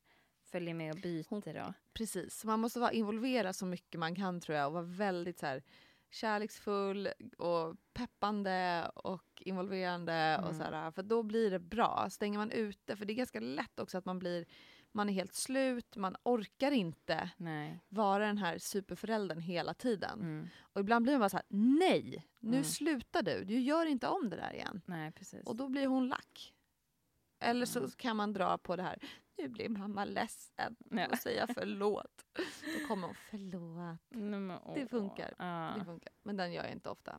[0.44, 1.72] följer med och byter och...
[1.92, 2.44] Precis.
[2.44, 5.62] Man måste vara involverad så mycket man kan tror jag och vara väldigt så här,
[6.10, 10.38] kärleksfull och peppande och involverande.
[10.38, 10.58] Och Mm.
[10.58, 12.08] så här, för då blir det bra.
[12.10, 14.46] Stänger man ute, för det är ganska lätt också att man blir
[14.98, 17.80] man är helt slut, man orkar inte Nej.
[17.88, 20.20] vara den här superföräldern hela tiden.
[20.20, 20.48] Mm.
[20.60, 22.64] Och ibland blir man bara så här: nej, nu Mm.
[22.64, 24.80] slutar du, du gör inte om det där igen.
[24.86, 25.12] Nej.
[25.46, 26.54] Och då blir hon lack.
[27.40, 27.90] Eller så Mm.
[27.90, 28.98] kan man dra på det här,
[29.38, 31.06] nu blir mamma ledsen Ja.
[31.06, 32.24] och säga förlåt.
[32.80, 34.00] Då kommer hon, förlåt.
[34.08, 34.58] Nej, men.
[34.74, 35.34] Det funkar.
[35.38, 35.74] Ja.
[35.78, 36.12] Det funkar.
[36.22, 37.18] Men den gör jag inte ofta.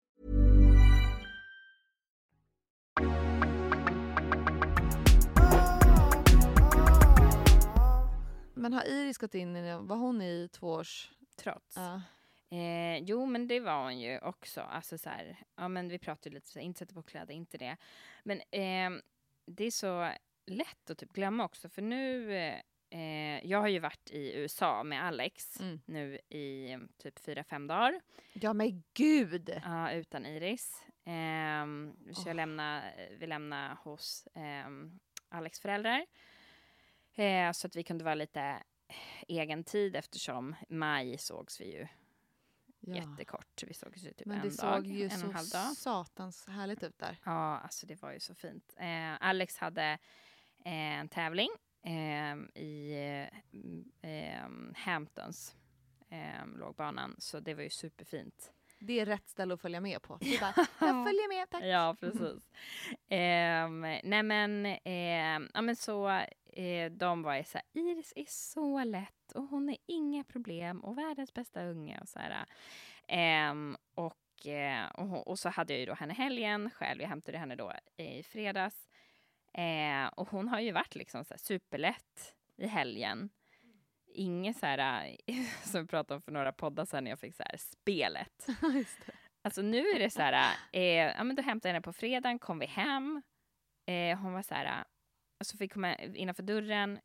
[8.61, 9.77] Men har Iris gått in i det?
[9.77, 11.11] Var hon i två års...
[11.35, 11.75] Trots.
[11.77, 12.01] Ja.
[12.57, 14.61] Eh, jo, men det var hon ju också.
[14.61, 17.57] Alltså så här, ja men vi pratade lite så här, inte sätta på kläder, inte
[17.57, 17.77] det.
[18.23, 19.01] Men eh,
[19.45, 20.11] det är så
[20.45, 22.33] lätt att typ glömma också, för nu,
[22.89, 25.81] eh, jag har ju varit i USA med Alex Mm.
[25.85, 28.01] nu i typ fyra, fem dagar.
[28.33, 29.61] ja men gud!
[29.65, 30.83] Ja, utan Iris.
[31.05, 32.83] Ehm, så jag lämna,
[33.17, 36.05] vi lämnade hos ehm, Alex föräldrar.
[37.15, 38.63] Eh, så att vi kunde vara lite
[39.27, 41.87] egen tid eftersom maj sågs vi ju
[42.83, 42.95] Ja.
[42.95, 43.63] jättekort.
[43.67, 45.47] Vi sågs ju typ Men en det dag, såg ju en och så en halv
[45.49, 45.77] dag.
[45.77, 47.17] satans härligt ut där.
[47.25, 48.73] Ja, alltså det var ju så fint.
[48.77, 49.83] Eh, Alex hade
[50.65, 51.49] eh, en tävling
[51.83, 52.93] ehm, i
[54.01, 55.55] eh, ehm, Hamptons,
[56.09, 58.51] eh, lågbanan, så det var ju superfint.
[58.79, 60.17] Det är rätt ställe att följa med på.
[60.21, 61.63] Du bara, jag följer med tack.
[61.63, 62.49] Ja, precis.
[63.09, 66.21] Ehm, nej men, ehm, ja men så,
[66.51, 70.97] eh, de var så här, Iris är så lätt och hon är inga problem och
[70.97, 72.45] världens bästa unge och så här.
[73.07, 77.09] Ehm, och, eh, och, hon- och så hade jag ju då henne helgen själv, jag
[77.09, 78.87] hämtade henne då i fredags.
[79.53, 83.29] Eh, och hon har ju varit liksom så här superlätt i helgen.
[84.13, 85.17] Inget så här,
[85.63, 88.47] som vi pratade om för några poddar sen när jag fick så här, spelet.
[89.43, 90.81] Alltså nu är det så här, eh,
[91.17, 93.21] ja men då hämtade jag henne på fredagen, kom vi hem.
[93.85, 94.90] Eh, hon var så här, och
[95.43, 96.99] så fick komma innanför dörren,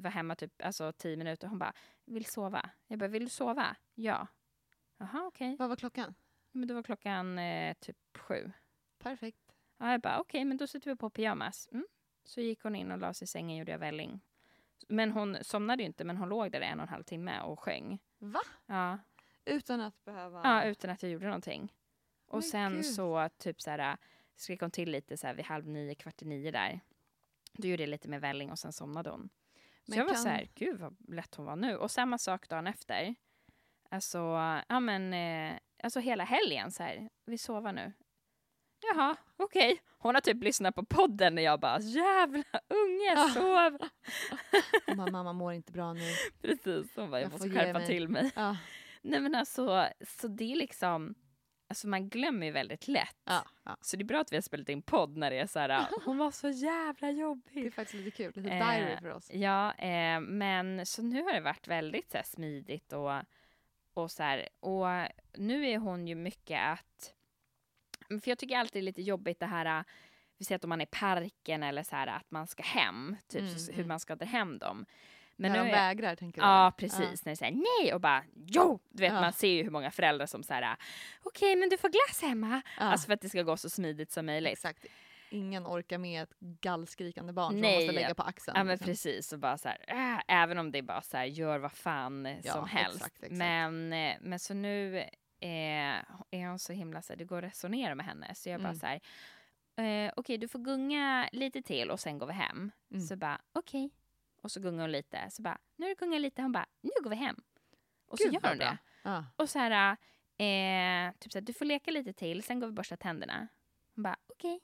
[0.00, 1.48] var hemma typ alltså tio minuter.
[1.48, 1.72] Hon bara,
[2.04, 2.70] vill sova.
[2.86, 3.76] Jag bara, vill du sova?
[3.94, 4.26] Ja.
[4.96, 5.56] Jaha, okej.
[5.58, 6.14] Vad var klockan?
[6.52, 8.52] Men då var klockan eh, typ sju.
[8.98, 9.54] Perfekt.
[9.76, 11.68] Ja, jag bara, okej, men då sätter vi på pyjamas.
[11.72, 11.86] Mm.
[12.24, 14.20] Så gick hon in och la sig i sängen, gjorde jag välling.
[14.88, 17.60] Men hon somnade ju inte, men hon låg där en och en halv timme och
[17.60, 17.98] sjöng.
[18.18, 18.40] Va?
[18.66, 18.98] Ja.
[19.44, 20.40] Utan att behöva...
[20.44, 21.74] Ja, utan att jag gjorde någonting.
[22.26, 22.86] Och Men sen gud.
[22.86, 23.96] så typ så här,
[24.34, 26.80] skrek hon till lite så här vid halv nio, kvart i nio där.
[27.58, 29.28] Då gjorde jag lite med välling och sen somnade hon.
[29.84, 31.76] Så Men jag var kan- så här, gud vad lätt hon var nu.
[31.76, 33.14] Och samma sak dagen efter.
[33.90, 34.18] Alltså,
[34.68, 37.92] ja men, eh, alltså hela helgen så här, vi sover nu.
[38.92, 39.80] Jaha, okej.
[39.98, 43.78] Hon har typ lyssnat på podden och jag bara, jävla unge, sov.
[44.86, 46.12] Hon bara, mamma mår inte bra nu.
[46.42, 47.86] Precis, hon bara, jag, Jag måste skärpa mig.
[47.86, 48.30] till mig.
[48.36, 48.56] Ja.
[49.02, 49.88] Nej men alltså,
[50.20, 51.14] så det är liksom,
[51.68, 53.16] alltså man glömmer ju väldigt lätt.
[53.24, 53.76] Ja, ja.
[53.80, 55.88] Så det är bra att vi har spelat in podd när det är så här,
[56.04, 57.54] hon var så jävla jobbig.
[57.54, 59.30] Det är faktiskt lite kul, lite Eh, diary för oss.
[59.32, 63.12] Ja, eh, men så nu har det varit väldigt så här, smidigt och,
[63.94, 64.86] och så här, och
[65.34, 67.14] nu är hon ju mycket att,
[68.08, 69.84] för jag tycker alltid det är lite jobbigt det här,
[70.38, 73.16] vi säger att om man är i parken eller så här att man ska hem,
[73.28, 73.88] typ Mm, så, hur mm.
[73.88, 74.86] man ska dra hem dem.
[75.40, 76.46] Men När nu de är- vägrar, tänker du?
[76.46, 77.24] Ja, precis.
[77.24, 78.78] När det säger nej och bara jo!
[78.90, 79.20] Du vet, Ja.
[79.20, 80.76] man ser ju hur många föräldrar som säger
[81.22, 82.62] okej, men du får glass hemma.
[82.78, 82.84] Ja.
[82.84, 84.52] Alltså för att det ska gå så smidigt som möjligt.
[84.52, 84.86] Exakt.
[85.30, 87.74] Ingen orkar med ett gallskrikande barn som Nej.
[87.76, 88.54] man måste lägga på axeln.
[88.56, 88.86] Ja men liksom.
[88.86, 91.72] precis, och bara så här, äh, även om det är bara så här, gör vad
[91.72, 92.96] fan Ja, som helst.
[92.96, 93.32] exakt, exakt.
[93.32, 94.98] Men, eh, men så nu
[95.40, 95.48] eh,
[96.30, 98.34] är hon så himla så här, det går att resonera med henne.
[98.34, 98.78] Så jag bara Mm.
[98.80, 99.00] så här,
[100.06, 102.70] eh, okej du får gunga lite till och sen går vi hem.
[102.90, 103.06] Mm.
[103.06, 103.90] Så bara okej.
[104.40, 107.10] Och så gungar hon lite, så bara nu du gungat lite, hon bara nu går
[107.10, 107.36] vi hem.
[108.06, 108.78] Och så Gud, gör vad hon det.
[109.02, 109.24] Ja.
[109.36, 109.96] Och så här,
[110.36, 113.48] eh, typ så här, du får leka lite till, sen går vi och borstar tänderna.
[113.94, 114.60] Hon bara, okej.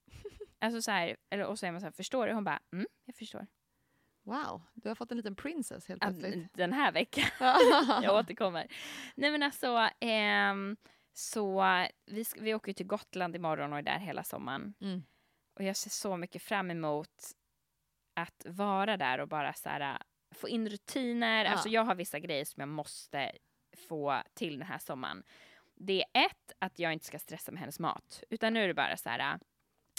[0.58, 2.32] alltså så här, eller, och så är man så här, förstår du?
[2.32, 3.46] Hon bara, mm, jag förstår.
[4.22, 6.52] Wow, du har fått en liten princess helt plötsligt.
[6.54, 7.30] den här veckan,
[8.02, 8.66] jag återkommer.
[9.14, 10.76] Nej men alltså, ehm,
[11.12, 11.64] så
[12.06, 14.74] vi, vi åker ju till Gotland imorgon och är där hela sommaren.
[14.80, 15.02] Mm.
[15.54, 17.32] Och jag ser så mycket fram emot
[18.22, 19.98] att vara där och bara så här,
[20.34, 21.44] få in rutiner.
[21.44, 21.50] Ja.
[21.50, 23.32] Alltså jag har vissa grejer som jag måste
[23.88, 25.22] få till den här sommaren.
[25.74, 28.22] Det är ett, att jag inte ska stressa med hennes mat.
[28.30, 29.38] Utan nu är det bara så här,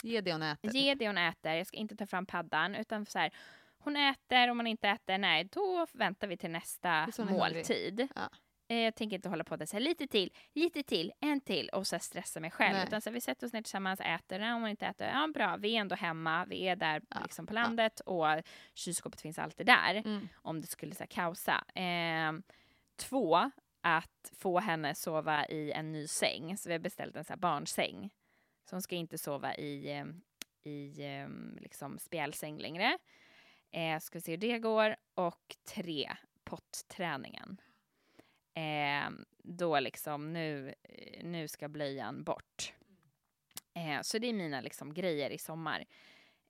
[0.02, 0.70] Ge det hon äter.
[0.70, 1.52] ge det hon äter.
[1.52, 2.74] Jag ska inte ta fram paddan.
[2.74, 3.30] Utan så här,
[3.78, 8.08] hon äter, om hon inte äter, nej, då väntar vi till nästa måltid.
[8.14, 8.30] Ja.
[8.70, 11.86] Eh, Jag tänker inte hålla på och säga lite till, lite till, en till och
[11.86, 12.76] så här stressa mig själv.
[12.76, 12.84] Nej.
[12.86, 14.40] Utan så här, vi sätter oss ner tillsammans, äter.
[14.40, 17.20] Ja, om hon inte äter, ja bra, vi är ändå hemma, vi är där Ja.
[17.22, 18.26] liksom på landet och
[18.74, 20.28] kylskåpet finns alltid där Mm.
[20.34, 21.64] om det skulle så här, kaosa.
[21.74, 22.32] Eh,
[22.96, 23.50] två,
[23.82, 26.56] att få henne sova i en ny säng.
[26.56, 28.10] Så vi har beställt en så här barnsäng.
[28.70, 30.04] Så hon ska inte sova i, eh,
[30.72, 31.28] i eh,
[31.60, 32.98] liksom spjälsäng längre.
[33.70, 34.96] Eh, ska vi se hur det går.
[35.14, 36.10] Och tre,
[36.44, 37.60] potträningen.
[38.54, 42.74] Eh, då liksom nu, eh, nu ska blöjan bort.
[43.74, 45.84] Eh, så det är mina liksom grejer i sommar.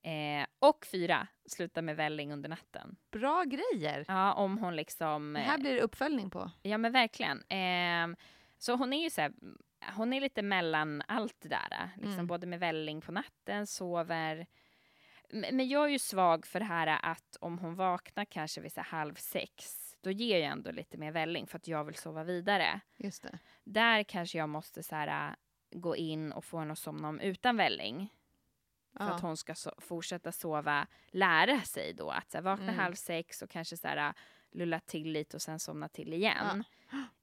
[0.02, 2.96] Eh, och fyra, sluta med välling under natten.
[3.10, 4.04] Bra grejer.
[4.08, 5.32] Ja, om hon liksom...
[5.32, 6.50] Det här blir det uppföljning på.
[6.62, 7.42] Ja, men verkligen.
[7.48, 8.16] Ehm,
[8.58, 9.32] så hon är ju så här,
[9.96, 11.90] hon är lite mellan allt det där.
[11.96, 12.26] Liksom Mm.
[12.26, 14.46] Både med välling på natten, sover.
[15.32, 18.80] Men jag är ju svag för det här att om hon vaknar kanske vid så
[18.80, 22.80] halv sex, då ger jag ändå lite mer välling för att jag vill sova vidare.
[22.96, 23.38] Just det.
[23.64, 25.36] Där kanske jag måste så här,
[25.70, 28.08] gå in och få henne att somna om utan välling.
[28.96, 29.10] För Ja.
[29.14, 32.78] att hon ska so- fortsätta sova, lära sig då att så här, vakna Mm.
[32.78, 34.12] halv sex och kanske så här,
[34.52, 36.64] lulla till lite och sen somna till igen.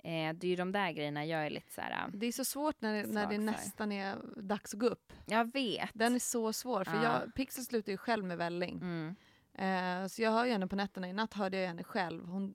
[0.04, 2.46] Eh, det är ju de där grejerna jag är lite så här, Det är så
[2.46, 5.14] svårt när, det- när det nästan är dags att gå upp.
[5.26, 5.90] jag vet.
[5.94, 6.84] Den är så svår.
[6.84, 7.04] För Ja.
[7.04, 8.76] jag, Pixel slutar ju själv med välling.
[8.82, 9.16] Mm.
[9.54, 11.10] Eh, så jag hör ju henne på nätterna.
[11.10, 12.26] I natt hörde jag henne själv.
[12.28, 12.54] Hon,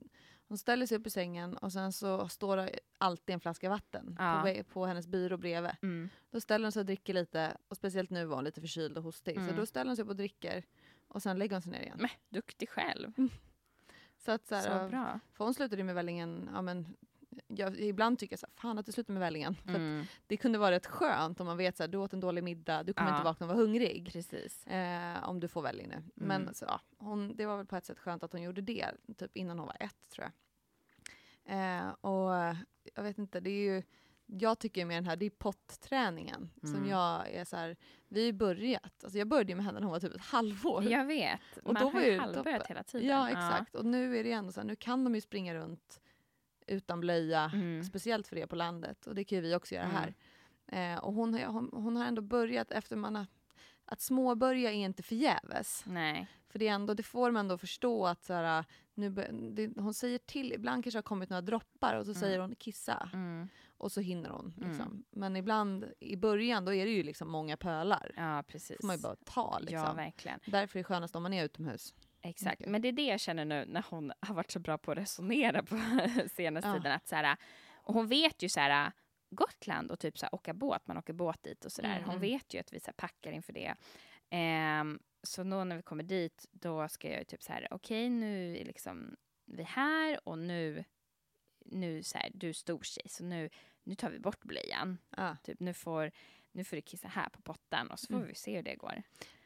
[0.53, 4.15] hon ställer sig upp i sängen och sen så står det alltid en flaska vatten
[4.19, 4.41] Ja.
[4.57, 5.71] på, på hennes byrå bredvid.
[5.81, 6.09] Mm.
[6.31, 7.57] Då ställer hon sig och dricker lite.
[7.67, 9.35] Och speciellt nu var hon lite förkyld och hostig.
[9.35, 9.55] Så Mm.
[9.55, 10.63] då ställer hon sig upp och dricker.
[11.07, 11.97] Och sen lägger hon sig ner igen.
[11.99, 13.13] Men duktig själv.
[14.25, 15.19] Så att så, här, Så bra.
[15.33, 16.95] För hon slutade ju med vällingen, ja men
[17.57, 19.55] jag, ibland tycker jag så här, fan att du slutar med vällingen.
[19.55, 20.05] För att Mm.
[20.27, 22.93] det kunde vara rätt skönt om man vet här, du åt en dålig middag, du
[22.93, 23.15] kommer Ja.
[23.15, 24.09] inte vakna och vara hungrig.
[24.13, 24.67] Precis.
[24.67, 25.93] Eh, om du får välling nu.
[25.95, 26.07] Mm.
[26.15, 28.91] Men så, ja, hon, det var väl på ett sätt skönt att hon gjorde det,
[29.17, 30.31] typ innan hon var ett tror jag.
[31.45, 32.55] Eh, och
[32.95, 33.83] jag vet inte, det är ju,
[34.25, 36.89] jag tycker med den här, det är potträningen som Mm.
[36.89, 37.75] jag är så här,
[38.07, 40.83] vi har börjat, alltså jag började med henne när hon var typ ett halvår.
[40.83, 41.39] Jag vet.
[41.63, 43.07] Och Man då har ju halvbörjat hela tiden.
[43.07, 43.75] Ja, exakt.
[43.75, 46.01] Och nu är det ändå så här, nu kan de ju springa runt
[46.67, 47.83] utan blöja, Mm.
[47.83, 49.07] speciellt för det på landet.
[49.07, 49.95] Och det kan ju vi också göra Mm.
[49.95, 50.13] här.
[50.93, 53.25] Eh, och hon, har- hon, hon har ändå börjat efter man har,
[53.85, 55.83] att småbörja är inte förgäves.
[55.87, 56.27] Nej.
[56.49, 59.09] För det, är ändå, det får man ändå förstå att så här, nu,
[59.51, 62.19] det, hon säger till, ibland kanske har kommit några droppar och så Mm.
[62.21, 63.47] säger hon kissa Mm.
[63.77, 64.53] och så hinner hon.
[64.57, 64.69] Mm.
[64.69, 65.03] Liksom.
[65.11, 68.11] Men ibland i början då är det ju liksom många pölar.
[68.17, 68.77] Ja, precis.
[68.81, 69.77] får man ju bara ta liksom.
[69.77, 70.39] Ja, verkligen.
[70.45, 71.93] Därför är det skönast om man är utomhus.
[72.25, 72.71] Exakt, Mycket.
[72.71, 74.97] men det är det jag känner nu när hon har varit så bra på att
[74.97, 75.75] resonera på
[76.35, 76.73] senaste Ja.
[76.73, 76.91] tiden.
[76.91, 77.37] Att så här,
[77.73, 78.91] och hon vet ju så här,
[79.29, 81.89] Gotland och typ så här, åka båt, man åker båt dit och sådär.
[81.89, 82.21] Mm, Hon mm.
[82.21, 83.75] vet ju att vi så här, packar inför det.
[84.29, 88.57] Ehm, så då när vi kommer dit, då ska jag typ så här, okej nu
[88.57, 89.15] är liksom
[89.45, 90.83] vi här och nu,
[91.65, 93.49] nu så här, du är stor tjej, så nu,
[93.83, 94.97] nu tar vi bort blöjan.
[95.17, 95.37] Ja.
[95.43, 96.11] Typ nu får,
[96.51, 98.27] nu får du kissa här på pottan och så får Mm.
[98.27, 99.03] vi se hur det går.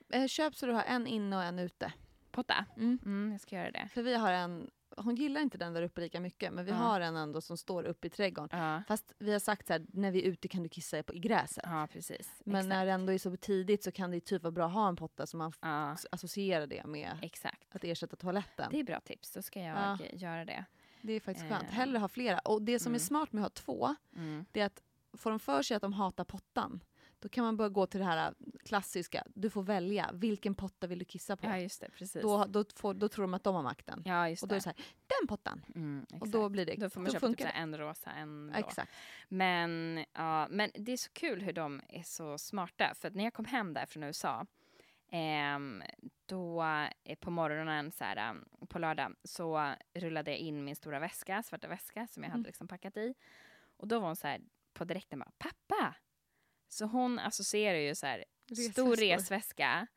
[0.10, 1.94] Eh, köp så du har en inne och en ute.
[2.32, 2.66] Potta?
[2.78, 3.00] Mm.
[3.06, 3.90] Mm, jag ska göra det.
[3.94, 4.70] För vi har en
[5.00, 6.78] hon gillar inte den där uppe lika mycket men vi Ja.
[6.78, 8.60] har en ändå som står uppe i trädgården.
[8.60, 11.14] Ja, Fast vi har sagt så här, när vi är ute kan du kissa på,
[11.14, 11.64] i gräset.
[11.68, 12.42] ja precis.
[12.46, 12.70] Men exakt.
[12.70, 14.96] när det ändå är så tidigt så kan det typ vara bra att ha en
[14.96, 17.76] potta så man Ja, associerar det med exakt.
[17.76, 18.68] att ersätta toaletten.
[18.72, 19.98] Det är bra tips, då ska jag Ja.
[20.14, 20.66] göra det.
[21.02, 21.64] Det är faktiskt skönt.
[21.64, 21.70] Eh.
[21.70, 22.40] Hellre ha flera.
[22.40, 23.08] Och det som är Mm.
[23.08, 24.46] smart med att ha två, Mm.
[24.52, 24.82] det är att
[25.18, 26.84] får de för sig att de hatar pottan,
[27.20, 28.34] då kan man börja gå till det här
[28.66, 31.48] klassiska, du får välja, vilken potta vill du kissa på?
[31.48, 31.90] Ja, just det.
[31.90, 32.22] Precis.
[32.22, 34.02] då, då, får, då tror de att de har makten.
[34.06, 34.62] ja, just och då är det.
[34.62, 34.78] så här,
[35.20, 35.66] den pottan!
[35.76, 36.06] Mm.
[36.20, 38.48] Och då blir det, Då får man då köpa typ funkar här en rosa, en
[38.48, 38.58] blå.
[38.60, 38.92] Exakt.
[39.28, 42.94] Men, ja, men det är så kul hur de är så smarta.
[42.96, 44.46] För när jag kom hem där från USA,
[45.10, 45.84] ehm,
[46.26, 46.64] då
[47.04, 51.44] eh, på morgonen så här, um, på lördag så rullade jag in min stora väska,
[51.44, 52.46] svarta väska som jag hade Mm.
[52.48, 53.14] liksom packat i.
[53.78, 54.42] Och då var hon så här
[54.74, 55.96] på direkten bara pappa!
[56.68, 58.26] Så hon associerar ju så här
[58.72, 58.96] stor Resväskor.
[58.96, 59.88] resväska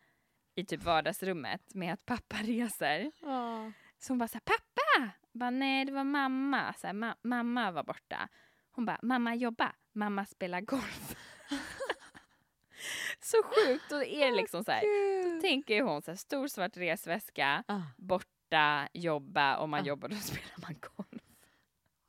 [0.55, 3.13] i typ vardagsrummet med att pappa reser.
[3.21, 3.73] Ja.
[3.99, 5.11] Så hon bara så här, pappa!
[5.33, 6.75] Bara, nej, det var mamma.
[6.79, 8.29] Så här, ma- mamma var borta.
[8.73, 11.17] Hon bara, mamma jobba, mamma spelar golf.
[13.21, 13.85] så sjukt.
[13.91, 14.83] Då är det liksom så här,
[15.35, 17.81] då tänker hon så här, stor svart resväska, Ah.
[17.97, 19.87] borta, jobba, om man Ah.
[19.87, 21.23] jobbar då spelar man golf.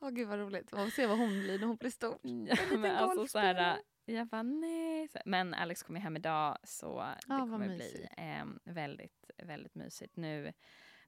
[0.00, 0.72] Åh gud vad roligt.
[0.72, 2.18] Vi får se vad hon blir när hon blir stor.
[2.22, 3.78] Ja, liten alltså så här.
[4.14, 5.08] Jag bara nej.
[5.08, 10.16] Så- Men Alex kommer hem idag så det vad kommer bli eh, väldigt, väldigt mysigt.
[10.16, 10.52] Nu,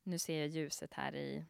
[0.02, 1.44] nu ser jag ljuset här i,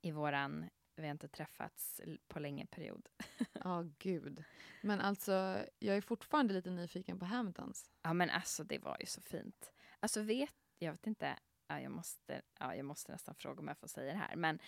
[0.00, 3.08] i våran, vi har inte träffats på länge period.
[3.64, 4.44] Ja gud.
[4.82, 7.90] Men alltså jag är fortfarande lite nyfiken på Hamptons.
[8.02, 9.72] Ja men alltså det var ju så fint.
[10.00, 13.78] Alltså vet, jag vet inte, ja, jag, måste, ja, jag måste nästan fråga om jag
[13.78, 14.36] får säga det här.
[14.36, 14.58] Men,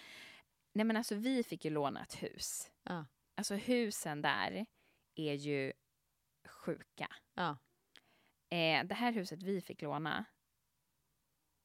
[0.73, 2.71] nej men alltså vi fick ju låna ett hus.
[2.83, 3.07] Ja.
[3.35, 4.67] Alltså husen där
[5.15, 5.73] är ju
[6.61, 7.09] sjuka.
[7.35, 7.57] Ja.
[8.49, 10.25] Eh, det här huset vi fick låna,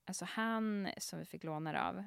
[0.05, 2.03] alltså han som vi fick låna av,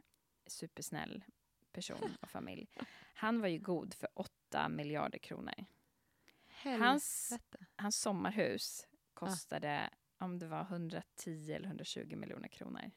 [0.46, 1.24] supersnäll
[1.72, 2.68] person och familj,
[3.14, 5.54] han var ju god för 8 miljarder kronor.
[6.62, 7.66] Hans- Helvete.
[7.76, 12.90] Hans sommarhus kostade, om det var 110 eller 120 miljoner kronor.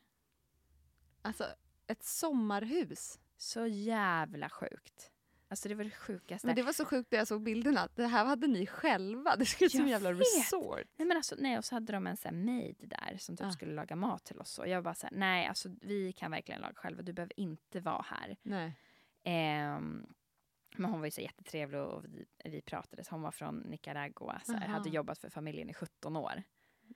[1.21, 1.45] Alltså
[1.87, 3.19] ett sommarhus.
[3.37, 5.11] Så jävla sjukt.
[5.51, 6.47] Alltså det var det sjukaste.
[6.47, 7.89] Men det var så sjukt när jag såg bilderna.
[7.95, 9.35] Det här hade ni själva.
[9.35, 10.87] Det såg ut som en jävla resort.
[10.97, 13.51] Nej men alltså, nej och så hade de en sån maid där som typ Ah.
[13.51, 14.59] skulle laga mat till oss.
[14.59, 18.05] Och jag bara såhär, nej alltså vi kan verkligen laga själva, du behöver inte vara
[18.07, 18.37] här.
[18.43, 18.73] Nej.
[19.23, 20.05] Ehm,
[20.77, 23.03] men hon var ju så jättetrevlig och vi, vi pratade.
[23.03, 26.43] Så hon var från Nicaragua, så här, hade jobbat för familjen i 17 år.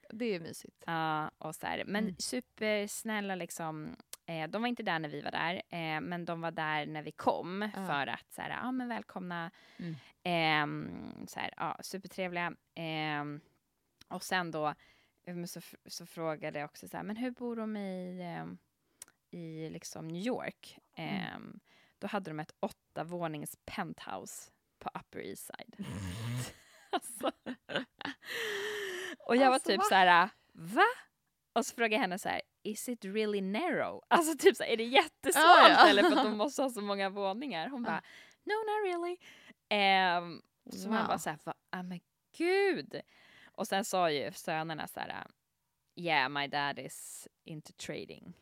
[0.09, 0.83] Det är mysigt.
[0.87, 1.83] Ja, och så här.
[1.85, 2.15] Men Mm.
[2.19, 3.95] supersnälla liksom.
[4.27, 7.01] Eh, de var inte där när vi var där, eh, men de var där när
[7.03, 7.85] vi kom Ja.
[7.87, 9.51] för att så här, ja men välkomna.
[9.77, 9.95] Mm.
[10.23, 12.53] Ehm, så här, ja, supertrevliga.
[12.75, 13.41] Ehm,
[14.07, 14.73] och sen då
[15.27, 18.57] eh, så, så frågade jag också så här, men hur bor de i, ehm,
[19.31, 20.79] i liksom New York?
[20.95, 21.15] Mm.
[21.15, 21.59] Ehm,
[21.99, 25.75] Då hade de ett åtta vånings penthouse på Upper East Side.
[26.91, 27.31] alltså.
[29.19, 29.83] Och jag Alltså, var typ va?
[29.89, 30.85] så här, va?
[31.55, 34.03] Och så frågade jag henne så här, is it really narrow?
[34.09, 35.87] Alltså typ så här, är det jättesmalt Ja, ja.
[35.89, 37.69] eller för att de måste ha så många våningar?
[37.69, 37.89] Hon Ja.
[37.89, 38.01] bara,
[38.43, 39.17] no not really.
[39.69, 40.41] Ehm,
[40.71, 41.07] så man Wow.
[41.07, 41.99] bara så här, va, ah, men
[42.37, 43.01] gud.
[43.45, 45.27] Och sen sa ju sönerna så här,
[45.95, 48.33] yeah my dad is into trading.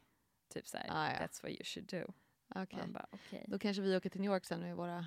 [0.54, 1.20] Typ så här, Ah, ja.
[1.28, 2.14] that's what you should do.
[2.56, 3.46] Man bara, okej.
[3.48, 5.06] Då kanske vi åker till New York sen med våra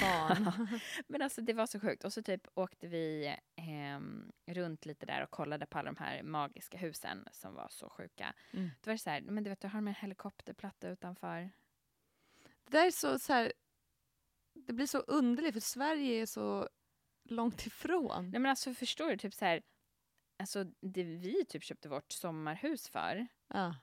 [0.00, 0.68] barn.
[1.06, 2.04] Men alltså det var så sjukt.
[2.04, 6.22] Och så typ åkte vi ehm, runt lite där och kollade på alla de här
[6.22, 8.34] magiska husen som var så sjuka.
[8.52, 8.70] Mm.
[8.80, 11.50] Då var det så här, men du vet, du har de en helikopterplatta utanför.
[12.64, 13.52] Det där är så, så här,
[14.54, 16.68] det blir så underligt för Sverige är så
[17.24, 18.30] långt ifrån.
[18.30, 19.62] Nej men alltså förstår du, typ så här,
[20.38, 23.74] alltså det vi typ köpte vårt sommarhus för, Ja,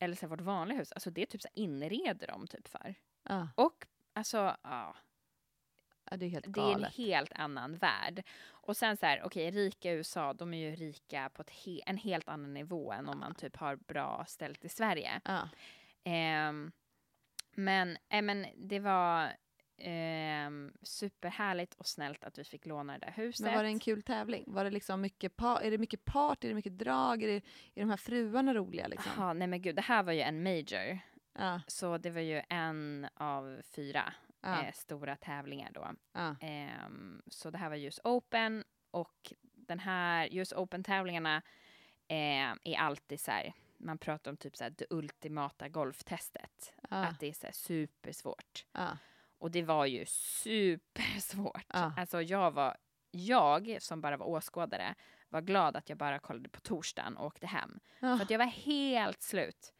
[0.00, 2.94] eller så här, vårt vanliga hus, alltså det typ så här inreder de typ för.
[3.28, 4.96] ja, Och alltså, ja,
[6.10, 8.22] ja, det är helt det är en helt annan värld.
[8.48, 12.28] Och sen så här, okej, rika USA, de är ju rika på he- en helt
[12.28, 15.20] annan nivå än om man typ har bra ställt i Sverige.
[15.24, 15.48] Ja.
[16.04, 16.72] Ehm,
[17.52, 19.32] men, äh, men det var
[19.80, 23.44] ehm, superhärligt och snällt att vi fick låna det där huset.
[23.44, 24.44] Men var det en kul tävling?
[24.46, 27.22] Var det liksom mycket pa- är det mycket party, är det mycket drag?
[27.22, 27.34] Är, det,
[27.74, 28.86] är de här fruarna roliga?
[28.88, 29.12] Liksom?
[29.16, 30.98] Jaha, nej men gud, det här var ju en major.
[31.32, 35.88] Ja, Så det var ju en av fyra ja, eh, stora tävlingar då.
[36.12, 36.36] ja.
[36.40, 41.36] Ehm, så det här var US Open och den här US Open-tävlingarna
[42.08, 46.72] eh, är alltid så här, man pratar om typ så här det ultimata golftestet.
[46.88, 48.66] Att det är så här supersvårt.
[49.40, 49.44] Ja.
[49.44, 51.66] Och det var ju supersvårt.
[51.68, 51.92] Ja.
[51.96, 52.76] Alltså jag var,
[53.10, 54.94] jag som bara var åskådare
[55.28, 57.80] var glad att jag bara kollade på torsdagen och åkte hem.
[58.00, 58.16] Ja.
[58.16, 59.72] För att jag var helt slut.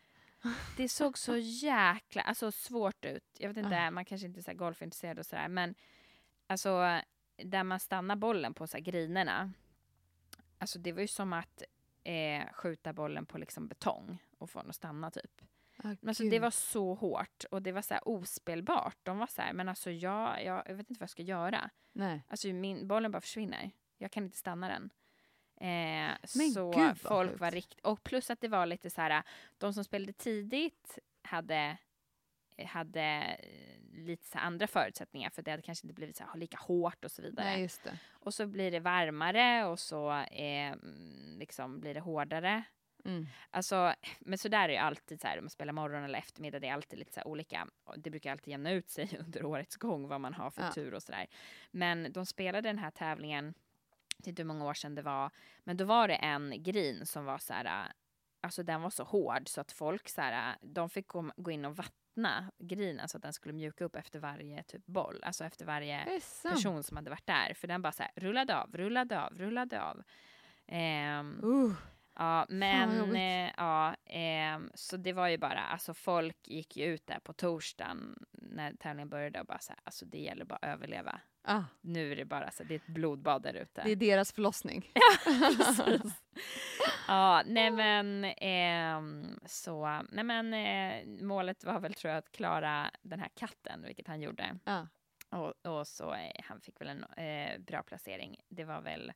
[0.77, 3.25] Det såg så jäkla alltså, svårt ut.
[3.39, 3.91] Jag vet inte, Ah.
[3.91, 5.75] man kanske inte är så här golfintresserad och sådär, men
[6.47, 7.01] alltså
[7.37, 9.53] där man stannar bollen på så här grinerna.
[10.59, 11.63] Alltså det var ju som att
[12.05, 15.43] eh, skjuta bollen på liksom betong och få den att stanna typ.
[15.85, 18.97] Ah, Men alltså, det var så hårt och det var så ospelbart.
[19.03, 21.71] De var så här, men alltså jag, jag, jag vet inte vad jag ska göra.
[21.93, 22.23] Nej.
[22.29, 23.71] Alltså min, bollen bara försvinner.
[23.99, 24.91] Jag kan inte stanna den.
[25.61, 27.87] Eh, så gud, folk var riktigt...
[27.87, 29.23] Och plus att det var lite så här,
[29.59, 31.77] de som spelade tidigt hade,
[32.67, 37.05] hade eh, lite så andra förutsättningar för det hade kanske inte blivit så lika hårt
[37.05, 37.47] och så vidare.
[37.47, 37.99] Nej, just det.
[38.11, 42.65] Och så blir det varmare och så eh, mm, liksom blir det hårdare.
[43.05, 43.27] Mm.
[43.51, 46.59] Alltså, men så där är det alltid så här, om man spelar morgon eller eftermiddag,
[46.61, 47.69] det är alltid lite så olika.
[47.97, 50.73] Det brukar alltid jämna ut sig under årets gång vad man har för Ja.
[50.73, 51.27] tur och sådär.
[51.71, 53.45] Men de spelade den här tävlingen,
[54.09, 55.31] jag vet inte hur många år sedan det var,
[55.65, 57.93] men då var det en green som var så här,
[58.41, 61.77] alltså den var så hård så att folk så här, de fick gå, in och
[61.77, 66.21] vattna grinen så att den skulle mjuka upp efter varje typ boll, alltså efter varje
[66.43, 67.55] person som hade varit där.
[67.55, 70.03] För den bara så här, rullade av, rullade av, rullade av.
[70.67, 71.73] Ehm, Uh,
[72.21, 77.07] Ja, men eh, ja, ehm, så det var ju bara, alltså folk gick ju ut
[77.07, 80.65] där på torsdagen när tävlingen började och bara så här, alltså det gäller bara att
[80.75, 81.21] överleva.
[81.43, 83.83] ah, Nu är det bara så, det är ett blodbad där ute.
[83.85, 84.93] det är deras förlossning.
[85.57, 86.23] Precis.
[87.09, 92.91] ja, nej men ehm, så, nej men eh, målet var väl tror jag att klara
[93.03, 94.59] den här katten, vilket han gjorde.
[94.65, 94.89] Ja.
[95.31, 98.37] Och, och så eh, han fick väl en bra placering.
[98.49, 99.13] Det var väl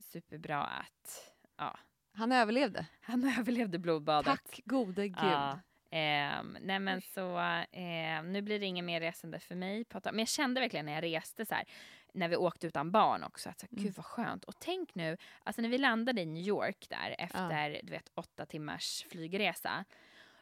[0.00, 1.78] superbra att, ja,
[2.16, 2.86] Han överlevde.
[3.00, 4.26] han överlevde blodbadet.
[4.26, 5.18] Tack gode gud.
[5.18, 5.60] Ja.
[5.90, 7.38] Ehm, nej men så,
[7.72, 9.84] ehm, nu blir det ingen mer resande för mig.
[10.04, 11.64] Men jag kände verkligen när jag reste så här,
[12.12, 13.84] när vi åkte utan barn också, att så, Mm.
[13.84, 14.44] gud vad skönt.
[14.44, 18.46] Och tänk nu, alltså när vi landade i New York där efter du vet åtta
[18.46, 19.84] timmars flygresa.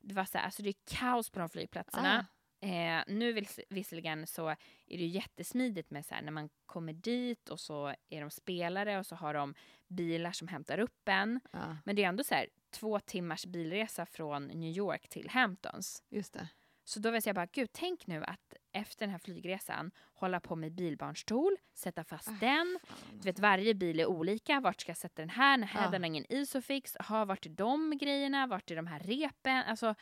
[0.00, 2.26] Det var så här, alltså det är kaos på de flygplatserna.
[2.64, 4.56] Eh, nu viss, visserligen så är
[4.86, 8.98] det ju jättesmidigt med så här, när man kommer dit och så är de spelare
[8.98, 9.54] och så har de
[9.88, 11.40] bilar som hämtar upp en.
[11.52, 16.02] Ja, Men det är ändå så här två timmars bilresa från New York till Hamptons.
[16.10, 16.48] just det.
[16.86, 20.56] Så då vet jag bara, gud tänk nu att efter den här flygresan hålla på
[20.56, 22.78] med bilbarnstol, sätta fast Ah, den.
[23.12, 25.58] Du vet varje bil är olika, vart ska jag sätta den här?
[25.58, 25.90] Den här Ja.
[25.90, 26.96] den har ingen isofix.
[27.08, 28.46] Ha, vart är de grejerna?
[28.46, 29.56] Vart är de här repen?
[29.66, 29.94] Alltså,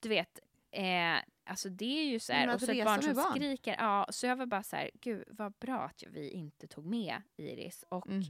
[0.00, 0.38] du vet.
[0.74, 3.34] Eh, alltså det är ju så här, och så ett barn som barn.
[3.34, 3.76] skriker.
[3.78, 7.22] Ja, så jag var bara så här, gud vad bra att vi inte tog med
[7.36, 7.84] Iris.
[7.88, 8.22] Och Mm.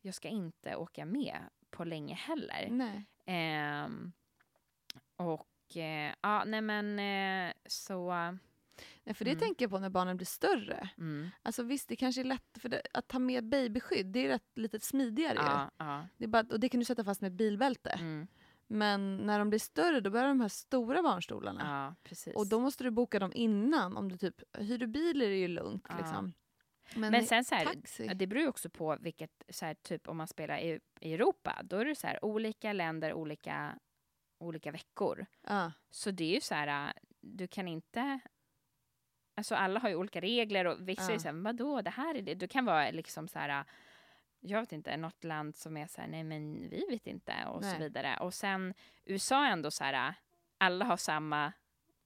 [0.00, 1.38] jag ska inte åka med
[1.70, 2.68] på länge heller.
[3.26, 4.12] Ehm,
[5.16, 8.12] och eh, ja, nej men eh, så...
[9.04, 9.40] Nej, för det Mm.
[9.40, 10.88] tänker jag på när barnen blir större.
[10.98, 14.06] Mm, Alltså visst, det kanske är lätt för det, att ta med babyskydd.
[14.06, 15.34] Det är rätt lite smidigare.
[15.36, 17.90] ja, ja, Det bara, och det kan du sätta fast med ett bilbälte.
[17.90, 18.26] mm,
[18.72, 21.60] Men när de blir större då börjar de här stora barnstolarna.
[21.64, 22.34] ja, precis.
[22.34, 23.96] Och då måste du boka dem innan.
[23.96, 25.86] Om du typ hyr du bil är det ju lugnt.
[25.88, 25.96] Ja.
[25.98, 26.32] Liksom.
[26.96, 28.06] Men i sen så här, taxi.
[28.14, 31.60] Det beror ju också på vilket, så här, typ om man spelar i, i Europa,
[31.64, 33.78] då är det så här olika länder, olika,
[34.38, 35.26] olika veckor.
[35.46, 35.72] Ja.
[35.90, 38.20] Så det är ju så här, du kan inte...
[39.34, 41.18] Alltså alla har ju olika regler och vissa är Ja.
[41.18, 42.34] så här, vadå, det här är det.
[42.34, 43.64] Du kan vara liksom så här,
[44.44, 47.62] jag vet inte, något land som är så här, nej men vi vet inte och
[47.64, 47.78] så Nej.
[47.78, 48.16] vidare.
[48.20, 48.74] Och sen
[49.04, 50.14] USA är ändå så här,
[50.58, 51.52] alla har samma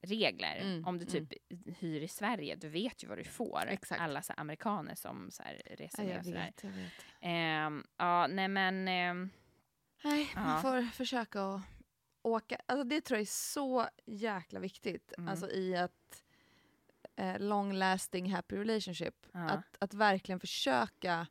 [0.00, 0.56] regler.
[0.56, 1.32] Mm, Om du typ
[1.78, 3.66] hyr i Sverige, du vet ju vad du får.
[3.68, 4.00] Exakt.
[4.00, 6.44] Alla så amerikaner som så här, reser Ja, med och sådär.
[6.46, 6.92] vet, jag vet.
[7.20, 8.88] Ehm, ja, nej men...
[8.88, 9.30] ehm,
[10.04, 10.60] Nej, man Ja.
[10.62, 11.60] får försöka att
[12.22, 12.56] åka.
[12.66, 15.12] Alltså det tror jag är så jäkla viktigt.
[15.18, 15.28] Mm.
[15.28, 16.24] Alltså i ett
[17.16, 19.26] eh, long lasting happy relationship.
[19.32, 19.50] Ja.
[19.50, 21.26] Att, att verkligen försöka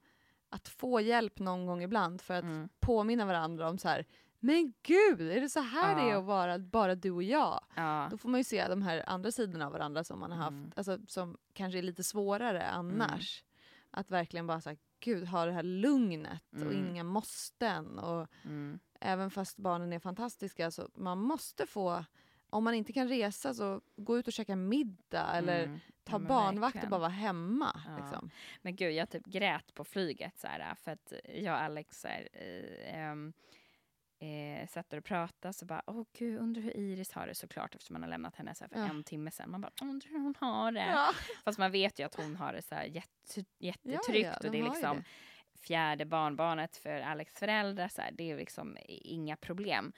[0.56, 4.06] att få hjälp någon gång ibland för att mm, påminna varandra om så här.
[4.39, 6.18] Men gud, är det så här det är Ja.
[6.20, 7.64] att vara bara du och jag?
[7.76, 10.38] ja, Då får man ju se de här andra sidorna av varandra som man har
[10.38, 10.72] haft, Mm.
[10.76, 13.43] alltså, som kanske är lite svårare annars.
[13.91, 16.88] Att verkligen bara säga gud, ha det här lugnet och Mm.
[16.89, 17.99] inga måsten.
[17.99, 22.06] Och mm, även fast barnen är fantastiska så man måste få,
[22.49, 25.80] om man inte kan resa så gå ut och käka middag eller mm.
[26.06, 27.82] Ta men barnvakt och bara vara hemma.
[27.88, 27.97] Ja.
[27.97, 28.30] Liksom.
[28.62, 32.08] Men gud, jag typ grät på flyget så här, för att jag och Alex så
[32.08, 33.34] här, eh, ehm,
[34.20, 37.76] eh, satt där och pratade så bara, åh gud, undrar hur Iris har det såklart
[37.76, 38.89] eftersom man har lämnat henne så här för Ja.
[38.89, 39.51] en timme sedan.
[39.51, 40.86] Man bara, undrar hur hon har det.
[40.86, 41.12] Ja.
[41.43, 44.49] Fast man vet ju att hon har det så här jätte, jättetryggt Ja, och det
[44.49, 45.60] de är liksom det.
[45.60, 47.88] fjärde barnbarnet för Alex föräldrar.
[47.88, 49.93] Så här, det är liksom inga problem.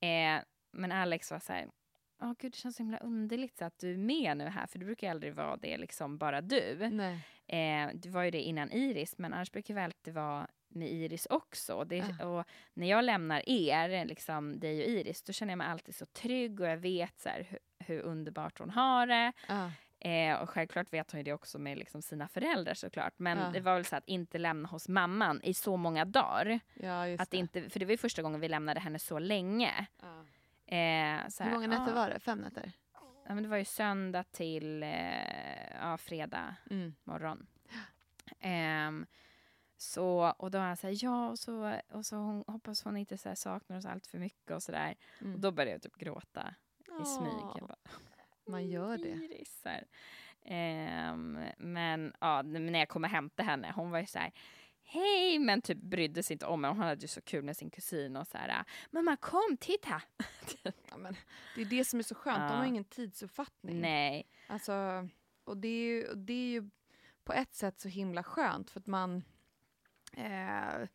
[0.00, 0.42] Eh,
[0.72, 1.68] men Alex var så här,
[2.22, 4.78] åh gud det känns så himla underligt så att du är med nu här för
[4.78, 6.88] du brukar aldrig vara det liksom bara du.
[6.90, 7.18] Nej.
[7.46, 11.26] Eh, det var ju det innan Iris men annars brukar väl alltid vara med Iris
[11.30, 11.84] också.
[11.84, 12.44] Det, och
[12.74, 16.60] när jag lämnar er, liksom, dig och Iris, då känner jag mig alltid så trygg
[16.60, 19.32] och jag vet så här, hur, hur underbart hon har det.
[19.48, 19.70] Ja.
[20.10, 23.14] Eh, och självklart vet hon ju det också med liksom sina föräldrar såklart.
[23.16, 23.50] Men Ja.
[23.52, 26.60] det var väl så att inte lämna hos mamman i så många dagar.
[26.74, 27.36] Ja, Att det.
[27.36, 29.86] inte, för det var ju första gången vi lämnade henne så länge.
[30.02, 30.24] Ja.
[30.66, 32.20] Eh, så Hur många nätter ja, var det?
[32.20, 32.72] Fem nätter?
[33.26, 36.94] Ja, men det var ju söndag till eh, ja, fredag Mm.
[37.04, 37.46] morgon.
[38.40, 39.06] Ehm,
[39.76, 42.96] så, och då var han så här, ja, och så, och så hon, hoppas hon
[42.96, 44.94] inte så saknar oss allt för mycket och sådär.
[45.20, 45.34] Mm.
[45.34, 46.54] Och då började jag typ gråta
[47.02, 47.60] i smyg.
[47.68, 47.76] Bara,
[48.46, 49.08] Man gör det.
[49.08, 49.64] Iris.
[50.44, 54.32] Ehm, men ja, när jag kom och hämtade henne, hon var ju så här,
[54.92, 56.68] hej, men typ brydde sig inte om mig.
[56.70, 60.02] Hon hade ju så kul med sin kusin och så här, mamma kom, titta.
[60.90, 61.16] Ja, men
[61.54, 62.38] det är det som är så skönt.
[62.38, 62.54] De Ja.
[62.54, 63.80] har ingen tidsuppfattning.
[63.80, 65.08] Nej, Alltså,
[65.44, 66.70] och det är, ju, det är ju
[67.24, 69.24] på ett sätt så himla skönt för att man
[70.16, 70.88] eh,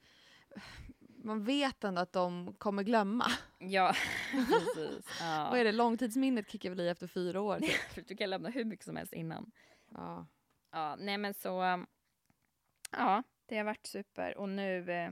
[1.24, 3.26] man vet ändå att de kommer glömma.
[3.60, 3.94] ja,
[4.32, 5.06] precis.
[5.20, 5.48] Ja.
[5.52, 7.60] Vad är det, långtidsminnet kickar väl i efter fyra år?
[7.96, 8.08] Typ.
[8.08, 9.52] Du kan lämna hur mycket som helst innan.
[9.94, 10.28] Ja.
[10.72, 11.86] Ja, nej men så,
[12.92, 15.12] ja, det har varit super och nu, eh,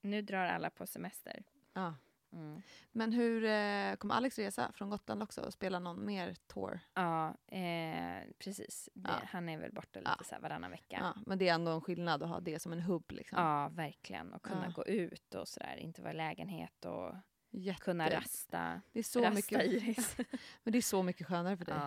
[0.00, 1.44] nu drar alla på semester.
[1.72, 1.94] Ja.
[2.32, 2.62] Mm.
[2.92, 6.80] Men hur eh, kommer Alex resa från Gotland också och spela någon mer tour?
[6.94, 8.88] Ja, eh, precis.
[8.94, 9.20] Det, Ja.
[9.28, 10.24] Han är väl borta lite Ja.
[10.24, 10.96] så här varannan vecka.
[11.00, 13.10] Ja, men det är ändå en skillnad att ha det som en hubb.
[13.12, 13.38] Liksom.
[13.38, 14.32] Ja, verkligen.
[14.32, 14.72] Och kunna Ja.
[14.74, 17.14] gå ut och sådär, inte vara i lägenhet och
[17.50, 17.80] Jätte.
[17.80, 18.80] kunna rasta.
[18.92, 20.16] Det är så rasta mycket, Iris.
[20.62, 21.80] men det är så mycket skönare för dig.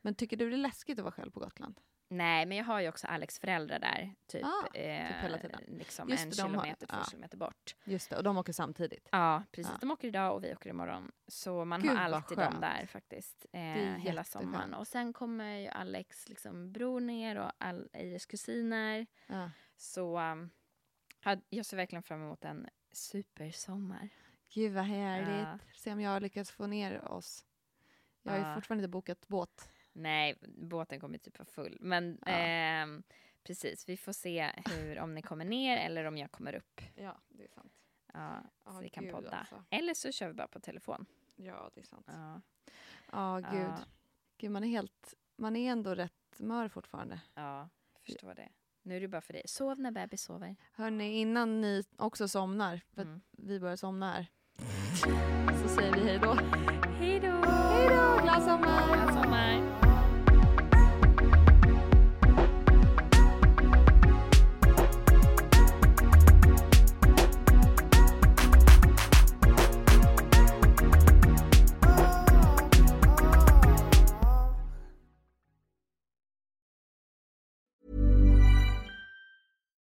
[0.00, 1.80] Men tycker du det är läskigt att vara själv på Gotland?
[2.16, 5.60] Nej, men jag har ju också Alex föräldrar där, typ, Ah, eh, hela tiden.
[5.68, 7.04] liksom Just en det, de har- kilometer, två ja.
[7.10, 7.76] kilometer bort.
[7.84, 9.08] Just det, och de åker samtidigt.
[9.12, 9.72] Ja, precis.
[9.72, 9.78] Ja.
[9.80, 11.12] De åker idag och vi åker imorgon.
[11.26, 13.46] Så man Gud, har alltid dem där faktiskt.
[13.52, 14.26] Eh, hela jätteskönt.
[14.26, 14.74] sommaren.
[14.74, 17.88] Och sen kommer ju Alex liksom, bror ner och all,
[18.28, 19.06] kusiner.
[19.26, 19.50] Ja.
[19.76, 20.50] Så um,
[21.24, 24.08] ja, jag ser verkligen fram emot en supersommar.
[24.54, 25.62] Gud vad härligt.
[25.76, 27.44] Se om jag lyckas få ner oss.
[28.22, 29.71] Jag har ju fortfarande inte bokat båt.
[29.92, 31.76] Nej, båten kommer typ vara full.
[31.80, 32.32] Men Ja.
[32.32, 33.02] ehm,
[33.44, 36.80] precis, vi får se hur, om ni kommer ner eller om jag kommer upp.
[36.94, 37.72] Ja, det är sant.
[38.12, 39.30] Ja, så Ja, vi kan gud, podda.
[39.30, 39.64] alltså.
[39.70, 41.06] Eller så kör vi bara på telefon.
[41.36, 42.06] Ja, det är sant.
[42.08, 42.40] Ja,
[43.12, 43.60] Ja, gud.
[43.62, 43.78] Ja.
[44.38, 45.14] Gud, man är helt...
[45.36, 47.20] Man är ändå rätt mör fortfarande.
[47.34, 48.48] ja jag förstår det.
[48.82, 49.42] Nu är det bara för dig.
[49.46, 50.56] Sov när bebis sover.
[50.72, 53.20] Hörni, innan ni också somnar, för Mm.
[53.30, 54.26] vi börjar somna här,
[55.62, 56.32] så säger vi hej då.
[56.98, 57.50] Hej då!
[57.50, 58.22] Hej då!
[58.22, 59.21] Glad sommar!